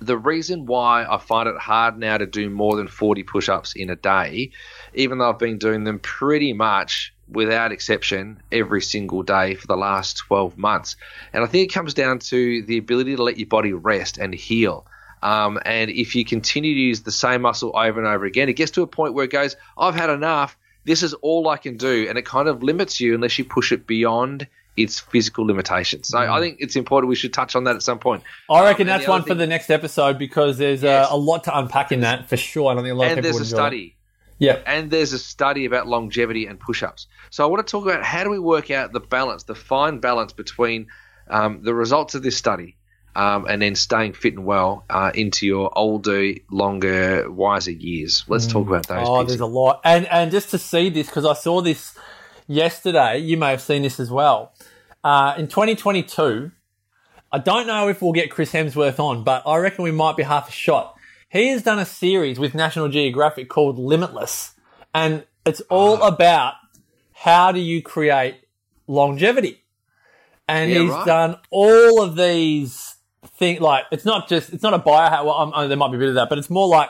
the 0.01 0.17
reason 0.17 0.65
why 0.65 1.05
I 1.09 1.17
find 1.17 1.47
it 1.47 1.55
hard 1.55 1.97
now 1.97 2.17
to 2.17 2.25
do 2.25 2.49
more 2.49 2.75
than 2.75 2.89
40 2.89 3.23
push 3.23 3.47
ups 3.47 3.73
in 3.73 3.89
a 3.89 3.95
day, 3.95 4.51
even 4.93 5.17
though 5.17 5.29
I've 5.29 5.39
been 5.39 5.57
doing 5.57 5.85
them 5.85 5.99
pretty 5.99 6.51
much 6.51 7.13
without 7.29 7.71
exception 7.71 8.41
every 8.51 8.81
single 8.81 9.23
day 9.23 9.55
for 9.55 9.65
the 9.67 9.77
last 9.77 10.17
12 10.17 10.57
months. 10.57 10.97
And 11.31 11.41
I 11.41 11.47
think 11.47 11.69
it 11.69 11.73
comes 11.73 11.93
down 11.93 12.19
to 12.19 12.61
the 12.63 12.77
ability 12.77 13.15
to 13.15 13.23
let 13.23 13.37
your 13.37 13.47
body 13.47 13.71
rest 13.71 14.17
and 14.17 14.33
heal. 14.35 14.85
Um, 15.23 15.57
and 15.65 15.89
if 15.89 16.15
you 16.15 16.25
continue 16.25 16.73
to 16.73 16.79
use 16.79 17.01
the 17.01 17.13
same 17.13 17.43
muscle 17.43 17.71
over 17.73 17.97
and 17.97 18.07
over 18.07 18.25
again, 18.25 18.49
it 18.49 18.53
gets 18.53 18.71
to 18.71 18.83
a 18.83 18.87
point 18.87 19.13
where 19.13 19.25
it 19.25 19.31
goes, 19.31 19.55
I've 19.77 19.95
had 19.95 20.09
enough. 20.09 20.57
This 20.83 21.01
is 21.01 21.13
all 21.15 21.47
I 21.47 21.57
can 21.57 21.77
do. 21.77 22.07
And 22.09 22.17
it 22.17 22.25
kind 22.25 22.49
of 22.49 22.61
limits 22.61 22.99
you 22.99 23.15
unless 23.15 23.39
you 23.39 23.45
push 23.45 23.71
it 23.71 23.87
beyond 23.87 24.47
its 24.77 24.99
physical 24.99 25.45
limitations. 25.45 26.09
So 26.09 26.17
I 26.17 26.39
think 26.39 26.57
it's 26.59 26.75
important 26.75 27.09
we 27.09 27.15
should 27.15 27.33
touch 27.33 27.55
on 27.55 27.63
that 27.63 27.75
at 27.75 27.81
some 27.83 27.99
point. 27.99 28.23
I 28.49 28.63
reckon 28.63 28.89
Um, 28.89 28.97
that's 28.97 29.07
one 29.07 29.23
for 29.23 29.33
the 29.33 29.47
next 29.47 29.69
episode 29.69 30.17
because 30.19 30.57
there's 30.57 30.83
Yes. 30.83 31.07
uh, 31.09 31.15
a 31.15 31.17
lot 31.17 31.45
to 31.45 31.57
unpack 31.57 31.91
in 31.91 32.01
that 32.01 32.27
for 32.27 32.37
sure. 32.37 32.71
I 32.71 32.73
don't 32.73 32.83
think 32.83 32.93
a 32.93 32.97
lot 32.97 33.05
of 33.05 33.11
And 33.13 33.17
people 33.23 33.37
there's 33.39 33.51
a 33.51 33.55
study. 33.55 33.95
Yeah. 34.37 34.57
and 34.65 34.91
there's 34.91 35.13
a 35.13 35.19
study 35.19 35.63
about 35.65 35.87
longevity 35.87 36.45
and 36.45 36.59
push-ups. 36.59 37.07
So 37.29 37.43
I 37.45 37.47
want 37.47 37.65
to 37.65 37.71
talk 37.71 37.85
about 37.85 38.03
how 38.03 38.25
do 38.25 38.29
we 38.29 38.37
work 38.39 38.69
out 38.69 38.91
the 38.91 38.99
balance, 38.99 39.43
the 39.43 39.55
fine 39.55 39.99
balance 39.99 40.33
between 40.33 40.87
um, 41.29 41.61
the 41.63 41.73
results 41.73 42.13
of 42.15 42.21
this 42.21 42.35
study 42.35 42.75
um, 43.15 43.45
and 43.47 43.61
then 43.61 43.75
staying 43.75 44.11
fit 44.11 44.33
and 44.33 44.45
well 44.45 44.83
uh, 44.89 45.11
into 45.15 45.45
your 45.47 45.71
older, 45.77 46.33
longer, 46.51 47.31
wiser 47.31 47.71
years. 47.71 48.25
Let's 48.27 48.45
talk 48.45 48.67
about 48.67 48.87
those. 48.87 49.07
Oh, 49.07 49.21
pieces. 49.23 49.37
there's 49.37 49.49
a 49.49 49.53
lot. 49.53 49.79
And 49.85 50.05
and 50.07 50.31
just 50.31 50.49
to 50.51 50.57
see 50.57 50.89
this, 50.89 51.07
because 51.07 51.23
I 51.25 51.33
saw 51.33 51.61
this 51.61 51.97
yesterday, 52.47 53.19
you 53.19 53.37
may 53.37 53.51
have 53.51 53.61
seen 53.61 53.81
this 53.83 53.99
as 53.99 54.11
well. 54.11 54.51
Uh, 55.05 55.35
in 55.37 55.47
2022, 55.47 56.51
I 57.31 57.37
don't 57.37 57.67
know 57.67 57.87
if 57.89 58.01
we'll 58.01 58.11
get 58.11 58.31
Chris 58.31 58.51
Hemsworth 58.51 58.99
on, 58.99 59.23
but 59.23 59.43
I 59.45 59.57
reckon 59.57 59.83
we 59.83 59.91
might 59.91 60.17
be 60.17 60.23
half 60.23 60.49
a 60.49 60.51
shot. 60.51 60.95
He 61.29 61.49
has 61.49 61.61
done 61.61 61.77
a 61.77 61.85
series 61.85 62.39
with 62.39 62.55
National 62.55 62.89
Geographic 62.89 63.47
called 63.47 63.77
Limitless, 63.77 64.53
and 64.95 65.23
it's 65.45 65.61
all 65.69 66.01
Ah. 66.01 66.07
about 66.07 66.53
how 67.13 67.51
do 67.51 67.59
you 67.59 67.83
create 67.83 68.35
longevity. 68.87 69.61
And 70.47 70.71
Yeah, 70.71 70.79
he's 70.81 70.89
right. 70.91 71.05
done 71.05 71.37
all 71.51 72.01
of 72.01 72.15
these 72.15 72.95
things. 73.37 73.59
Like 73.61 73.85
it's 73.91 74.05
not 74.05 74.27
just 74.27 74.53
it's 74.53 74.63
not 74.63 74.73
a 74.73 74.79
biohack. 74.79 75.23
Well, 75.23 75.53
um, 75.53 75.67
there 75.67 75.77
might 75.77 75.91
be 75.91 75.97
a 75.97 75.99
bit 75.99 76.09
of 76.09 76.15
that, 76.15 76.29
but 76.29 76.39
it's 76.39 76.49
more 76.49 76.67
like 76.67 76.89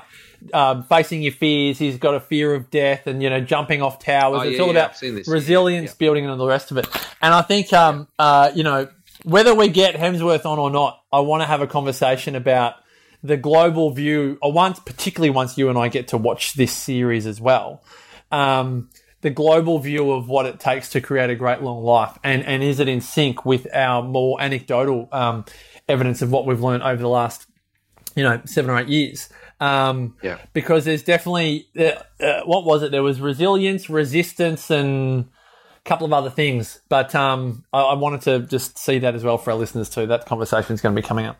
um, 0.53 0.84
facing 0.84 1.21
your 1.21 1.31
fears. 1.34 1.77
He's 1.77 1.97
got 1.97 2.15
a 2.15 2.19
fear 2.19 2.53
of 2.53 2.69
death, 2.69 3.08
and 3.08 3.21
you 3.21 3.29
know 3.29 3.39
jumping 3.41 3.81
off 3.81 3.99
towers. 3.99 4.41
Oh, 4.41 4.47
it's 4.47 4.58
yeah, 4.58 4.62
all 4.62 4.67
yeah, 4.67 4.79
about 4.79 4.89
I've 4.91 4.97
seen 4.97 5.15
this. 5.15 5.27
resilience 5.27 5.91
Yeah. 5.91 5.95
building 5.99 6.23
and 6.25 6.31
all 6.31 6.38
the 6.38 6.47
rest 6.47 6.71
of 6.71 6.77
it. 6.77 6.88
And 7.21 7.34
I 7.34 7.41
think 7.41 7.71
um 7.73 8.08
uh 8.19 8.51
you 8.55 8.63
know 8.63 8.88
whether 9.23 9.55
we 9.55 9.69
get 9.69 9.95
Hemsworth 9.95 10.45
on 10.45 10.60
or 10.60 10.69
not, 10.69 10.99
I 11.12 11.19
want 11.21 11.41
to 11.41 11.47
have 11.47 11.62
a 11.62 11.67
conversation 11.67 12.36
about 12.36 12.75
the 13.23 13.38
global 13.38 13.89
view. 13.89 14.38
Or 14.41 14.51
once, 14.51 14.79
particularly 14.79 15.31
once 15.31 15.58
you 15.58 15.69
and 15.69 15.77
I 15.79 15.88
get 15.88 16.10
to 16.10 16.17
watch 16.17 16.53
this 16.53 16.71
series 16.71 17.25
as 17.25 17.41
well. 17.41 17.81
Um, 18.31 18.89
the 19.21 19.31
global 19.31 19.79
view 19.79 20.12
of 20.12 20.27
what 20.29 20.45
it 20.45 20.60
takes 20.60 20.89
to 20.89 21.01
create 21.01 21.31
a 21.31 21.36
great 21.36 21.62
long 21.63 21.84
life, 21.84 22.17
and 22.23 22.43
and 22.43 22.62
is 22.62 22.79
it 22.79 22.88
in 22.88 23.01
sync 23.01 23.43
with 23.45 23.65
our 23.73 24.03
more 24.03 24.39
anecdotal 24.39 25.10
um, 25.12 25.45
evidence 25.89 26.21
of 26.21 26.31
what 26.31 26.45
we've 26.45 26.62
learned 26.62 26.84
over 26.84 27.01
the 27.01 27.10
last, 27.10 27.47
you 28.15 28.21
know, 28.23 28.39
seven 28.45 28.69
or 28.69 28.77
eight 28.79 28.88
years? 28.89 29.29
Um, 29.59 30.15
Yeah. 30.21 30.37
because 30.53 30.85
there's 30.85 31.03
definitely 31.03 31.67
uh, 31.77 31.91
uh, 32.23 32.41
what 32.45 32.65
was 32.65 32.83
it? 32.83 32.91
There 32.91 33.03
was 33.03 33.21
resilience, 33.21 33.89
resistance, 33.89 34.69
and 34.69 35.29
a 35.77 35.89
couple 35.89 36.05
of 36.05 36.13
other 36.13 36.29
things. 36.29 36.81
But 36.89 37.15
um, 37.15 37.63
I, 37.71 37.81
I 37.81 37.93
wanted 37.93 38.21
to 38.23 38.39
just 38.41 38.77
see 38.77 38.99
that 38.99 39.15
as 39.15 39.23
well 39.23 39.37
for 39.37 39.51
our 39.51 39.57
listeners 39.57 39.89
too. 39.89 40.07
That 40.07 40.25
conversation 40.25 40.73
is 40.73 40.81
going 40.81 40.95
to 40.95 41.01
be 41.01 41.07
coming 41.07 41.25
up. 41.25 41.39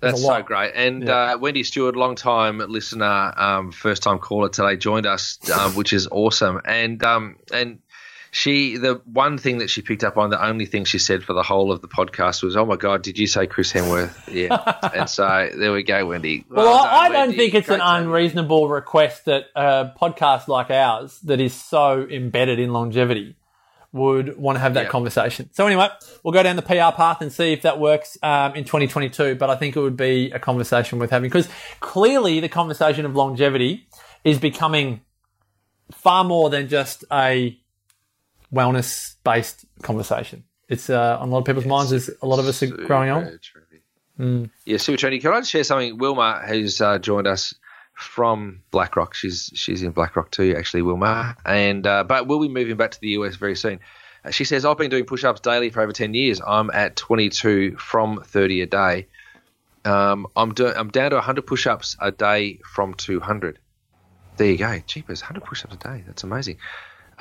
That's 0.00 0.20
so 0.20 0.42
great. 0.42 0.72
And 0.74 1.04
Yeah. 1.04 1.34
uh, 1.34 1.38
Wendy 1.38 1.62
Stewart, 1.62 1.94
long 1.94 2.16
time 2.16 2.58
listener, 2.58 3.32
um, 3.36 3.70
first 3.70 4.02
time 4.02 4.18
caller 4.18 4.48
today, 4.48 4.76
joined 4.76 5.06
us, 5.06 5.38
um, 5.48 5.76
which 5.76 5.92
is 5.92 6.08
awesome. 6.10 6.60
And 6.64 7.02
um, 7.04 7.36
and 7.52 7.78
she, 8.34 8.78
the 8.78 8.94
one 9.04 9.36
thing 9.36 9.58
that 9.58 9.68
she 9.68 9.82
picked 9.82 10.02
up 10.02 10.16
on, 10.16 10.30
the 10.30 10.42
only 10.42 10.64
thing 10.64 10.86
she 10.86 10.98
said 10.98 11.22
for 11.22 11.34
the 11.34 11.42
whole 11.42 11.70
of 11.70 11.82
the 11.82 11.86
podcast 11.88 12.42
was, 12.42 12.56
"Oh 12.56 12.64
my 12.64 12.76
God, 12.76 13.02
did 13.02 13.18
you 13.18 13.26
say 13.26 13.46
Chris 13.46 13.70
Hemsworth?" 13.72 14.32
Yeah. 14.32 14.56
and 14.94 15.08
so 15.08 15.50
there 15.54 15.70
we 15.72 15.82
go, 15.82 16.06
Wendy. 16.06 16.44
Well, 16.48 16.64
Well 16.64 16.74
I, 16.74 16.82
done, 16.82 16.94
I 16.94 17.08
don't 17.08 17.18
Wendy. 17.28 17.36
think 17.36 17.54
it's 17.54 17.66
Great 17.68 17.74
an 17.76 17.80
to 17.80 17.86
have 17.86 18.02
you. 18.02 18.08
unreasonable 18.08 18.68
request 18.68 19.26
that 19.26 19.44
a 19.54 19.92
podcast 20.00 20.48
like 20.48 20.70
ours, 20.70 21.20
that 21.24 21.40
is 21.42 21.52
so 21.52 22.06
embedded 22.10 22.58
in 22.58 22.72
longevity, 22.72 23.36
would 23.92 24.38
want 24.38 24.56
to 24.56 24.60
have 24.60 24.72
that 24.74 24.88
conversation. 24.88 25.50
So 25.52 25.66
anyway, 25.66 25.88
we'll 26.22 26.32
go 26.32 26.42
down 26.42 26.56
the 26.56 26.62
PR 26.62 26.96
path 26.96 27.20
and 27.20 27.30
see 27.30 27.52
if 27.52 27.60
that 27.62 27.78
works 27.78 28.16
um, 28.22 28.54
in 28.54 28.64
2022. 28.64 29.34
But 29.34 29.50
I 29.50 29.56
think 29.56 29.76
it 29.76 29.80
would 29.80 29.98
be 29.98 30.30
a 30.30 30.38
conversation 30.38 30.98
worth 30.98 31.10
having 31.10 31.28
because 31.28 31.50
clearly 31.80 32.40
the 32.40 32.48
conversation 32.48 33.04
of 33.04 33.14
longevity 33.14 33.86
is 34.24 34.38
becoming 34.38 35.02
far 35.92 36.24
more 36.24 36.48
than 36.48 36.68
just 36.68 37.04
a 37.12 37.58
wellness 38.52 39.16
based 39.24 39.64
conversation. 39.82 40.44
It's 40.68 40.88
uh, 40.90 41.18
on 41.20 41.28
a 41.28 41.32
lot 41.32 41.38
of 41.40 41.44
people's 41.44 41.66
minds. 41.66 41.92
As 41.92 42.10
a 42.22 42.26
lot 42.26 42.38
of 42.38 42.46
us 42.46 42.62
are 42.62 42.68
growing 42.68 43.10
on. 43.10 43.24
trendy. 44.18 44.50
Yeah, 44.64 44.76
super 44.78 44.98
trendy. 44.98 45.20
Can 45.20 45.32
I 45.32 45.40
just 45.40 45.50
share 45.50 45.64
something? 45.64 45.98
Wilma 45.98 46.42
has 46.46 46.80
uh, 46.80 46.98
joined 46.98 47.26
us 47.26 47.54
from 47.94 48.62
BlackRock. 48.70 49.14
She's 49.14 49.50
she's 49.54 49.82
in 49.82 49.90
BlackRock 49.92 50.30
too, 50.30 50.54
actually, 50.56 50.82
Wilma. 50.82 51.36
And 51.44 51.86
uh, 51.86 52.04
but 52.04 52.26
we'll 52.26 52.40
be 52.40 52.48
moving 52.48 52.76
back 52.76 52.92
to 52.92 53.00
the 53.00 53.08
US 53.08 53.36
very 53.36 53.56
soon. 53.56 53.80
Uh, 54.24 54.30
she 54.30 54.44
says 54.44 54.64
I've 54.64 54.78
been 54.78 54.90
doing 54.90 55.04
push-ups 55.04 55.40
daily 55.40 55.70
for 55.70 55.80
over 55.82 55.92
ten 55.92 56.14
years. 56.14 56.40
I'm 56.46 56.70
at 56.70 56.96
22 56.96 57.76
from 57.76 58.22
30 58.24 58.62
a 58.62 58.66
day. 58.66 59.08
Um, 59.84 60.26
I'm 60.36 60.54
doing 60.54 60.74
I'm 60.76 60.90
down 60.90 61.10
to 61.10 61.16
100 61.16 61.42
push-ups 61.46 61.96
a 62.00 62.12
day 62.12 62.60
from 62.72 62.94
200. 62.94 63.58
There 64.36 64.46
you 64.46 64.58
go. 64.58 64.78
Cheapers, 64.86 65.20
100 65.22 65.44
push-ups 65.44 65.74
a 65.74 65.76
day. 65.76 66.04
That's 66.06 66.22
amazing. 66.22 66.58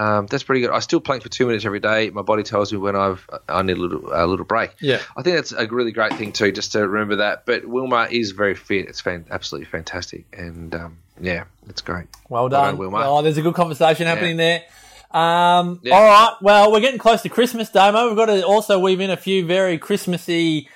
Um, 0.01 0.25
that's 0.25 0.41
pretty 0.41 0.61
good. 0.61 0.71
I 0.71 0.79
still 0.79 0.99
plank 0.99 1.21
for 1.21 1.29
two 1.29 1.45
minutes 1.45 1.63
every 1.63 1.79
day. 1.79 2.09
My 2.09 2.23
body 2.23 2.41
tells 2.41 2.71
me 2.73 2.79
when 2.79 2.95
I've 2.95 3.29
I 3.47 3.61
need 3.61 3.77
a 3.77 3.79
little 3.79 4.09
a 4.11 4.25
little 4.25 4.45
break. 4.45 4.71
Yeah. 4.81 4.99
I 5.15 5.21
think 5.21 5.35
that's 5.35 5.51
a 5.51 5.67
really 5.67 5.91
great 5.91 6.13
thing 6.13 6.31
too, 6.31 6.51
just 6.51 6.71
to 6.71 6.87
remember 6.87 7.17
that. 7.17 7.45
But 7.45 7.65
Wilma 7.67 8.07
is 8.09 8.31
very 8.31 8.55
fit. 8.55 8.87
It's 8.87 8.99
fan- 8.99 9.27
absolutely 9.29 9.65
fantastic, 9.65 10.25
and 10.35 10.73
um, 10.73 10.97
yeah, 11.19 11.43
it's 11.69 11.81
great. 11.81 12.07
Well 12.29 12.43
Well 12.43 12.49
done. 12.49 12.69
done, 12.69 12.77
Wilma. 12.79 13.03
Oh, 13.05 13.21
there's 13.21 13.37
a 13.37 13.43
good 13.43 13.53
conversation 13.53 14.07
happening 14.07 14.37
there. 14.37 14.63
Um, 15.11 15.79
Yeah. 15.83 15.95
All 15.95 16.03
right. 16.03 16.35
Well, 16.41 16.71
we're 16.71 16.79
getting 16.79 16.97
close 16.97 17.21
to 17.21 17.29
Christmas, 17.29 17.69
Damo. 17.69 18.07
We've 18.07 18.15
got 18.17 18.27
to 18.27 18.43
also 18.43 18.79
weave 18.79 19.01
in 19.01 19.11
a 19.11 19.17
few 19.17 19.45
very 19.45 19.77
Christmassy 19.77 20.67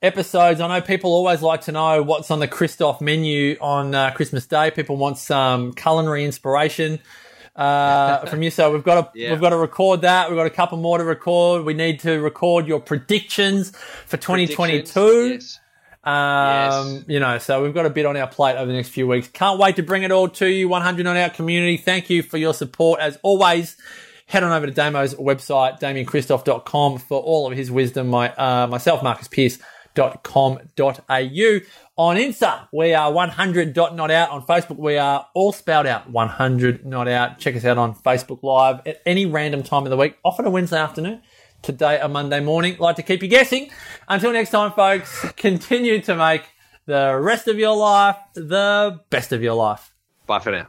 episodes. 0.00 0.60
I 0.60 0.66
know 0.66 0.80
people 0.80 1.12
always 1.12 1.42
like 1.42 1.60
to 1.62 1.72
know 1.72 2.02
what's 2.02 2.30
on 2.30 2.40
the 2.40 2.48
Kristof 2.48 3.00
menu 3.00 3.56
on 3.60 3.94
uh, 3.94 4.10
Christmas 4.10 4.46
Day. 4.46 4.70
People 4.72 4.96
want 4.96 5.18
some 5.18 5.72
culinary 5.72 6.24
inspiration 6.24 6.98
uh, 7.56 8.24
from 8.26 8.42
you. 8.42 8.50
So 8.50 8.72
we've 8.72 8.84
got 8.84 9.12
to 9.12 9.18
Yeah. 9.18 9.32
we've 9.32 9.40
got 9.40 9.50
to 9.50 9.56
record 9.56 10.02
that. 10.02 10.30
We've 10.30 10.36
got 10.38 10.46
a 10.46 10.50
couple 10.50 10.78
more 10.78 10.98
to 10.98 11.04
record. 11.04 11.64
We 11.64 11.74
need 11.74 12.00
to 12.00 12.20
record 12.20 12.66
your 12.66 12.80
predictions 12.80 13.72
for 14.06 14.16
2022. 14.16 14.92
Predictions, 14.92 15.60
yes. 15.60 16.02
Um, 16.04 16.94
Yes. 16.94 17.04
you 17.06 17.20
know, 17.20 17.38
so 17.38 17.62
we've 17.62 17.74
got 17.74 17.86
a 17.86 17.90
bit 17.90 18.06
on 18.06 18.16
our 18.16 18.26
plate 18.26 18.56
over 18.56 18.66
the 18.66 18.72
next 18.72 18.88
few 18.88 19.06
weeks. 19.06 19.28
Can't 19.28 19.58
wait 19.58 19.76
to 19.76 19.82
bring 19.82 20.02
it 20.02 20.10
all 20.10 20.28
to 20.30 20.46
you. 20.48 20.68
100 20.68 21.06
on 21.06 21.16
our 21.16 21.30
community. 21.30 21.76
Thank 21.76 22.10
you 22.10 22.22
for 22.22 22.38
your 22.38 22.54
support. 22.54 23.00
As 23.00 23.18
always, 23.22 23.76
head 24.26 24.42
on 24.42 24.50
over 24.50 24.66
to 24.66 24.72
Damo's 24.72 25.14
website, 25.14 25.78
DamianKristof.com 25.80 26.98
for 26.98 27.20
all 27.20 27.46
of 27.50 27.56
his 27.56 27.70
wisdom. 27.70 28.08
My, 28.08 28.30
uh, 28.34 28.66
myself, 28.66 29.02
Marcus 29.02 29.28
Pearce.com.au. 29.28 31.60
On 31.96 32.16
Insta, 32.16 32.68
we 32.72 32.94
are 32.94 33.12
100 33.12 33.74
dot 33.74 33.94
not 33.94 34.10
out. 34.10 34.30
On 34.30 34.42
Facebook, 34.46 34.78
we 34.78 34.96
are 34.96 35.26
all 35.34 35.52
spelled 35.52 35.86
out 35.86 36.08
100 36.08 36.86
not 36.86 37.06
out. 37.06 37.38
Check 37.38 37.54
us 37.54 37.66
out 37.66 37.76
on 37.76 37.94
Facebook 37.94 38.42
Live 38.42 38.80
at 38.86 39.02
any 39.04 39.26
random 39.26 39.62
time 39.62 39.84
of 39.84 39.90
the 39.90 39.96
week, 39.96 40.16
often 40.24 40.46
a 40.46 40.50
Wednesday 40.50 40.78
afternoon 40.78 41.20
today 41.62 41.98
a 42.00 42.08
Monday 42.08 42.40
morning. 42.40 42.76
Like 42.78 42.96
to 42.96 43.02
keep 43.02 43.22
you 43.22 43.28
guessing. 43.28 43.70
Until 44.08 44.32
next 44.32 44.50
time, 44.50 44.72
folks, 44.72 45.32
continue 45.36 46.00
to 46.02 46.16
make 46.16 46.42
the 46.86 47.16
rest 47.20 47.48
of 47.48 47.58
your 47.58 47.76
life 47.76 48.16
the 48.34 49.00
best 49.10 49.32
of 49.32 49.42
your 49.42 49.54
life. 49.54 49.94
Bye 50.26 50.40
for 50.40 50.50
now. 50.50 50.68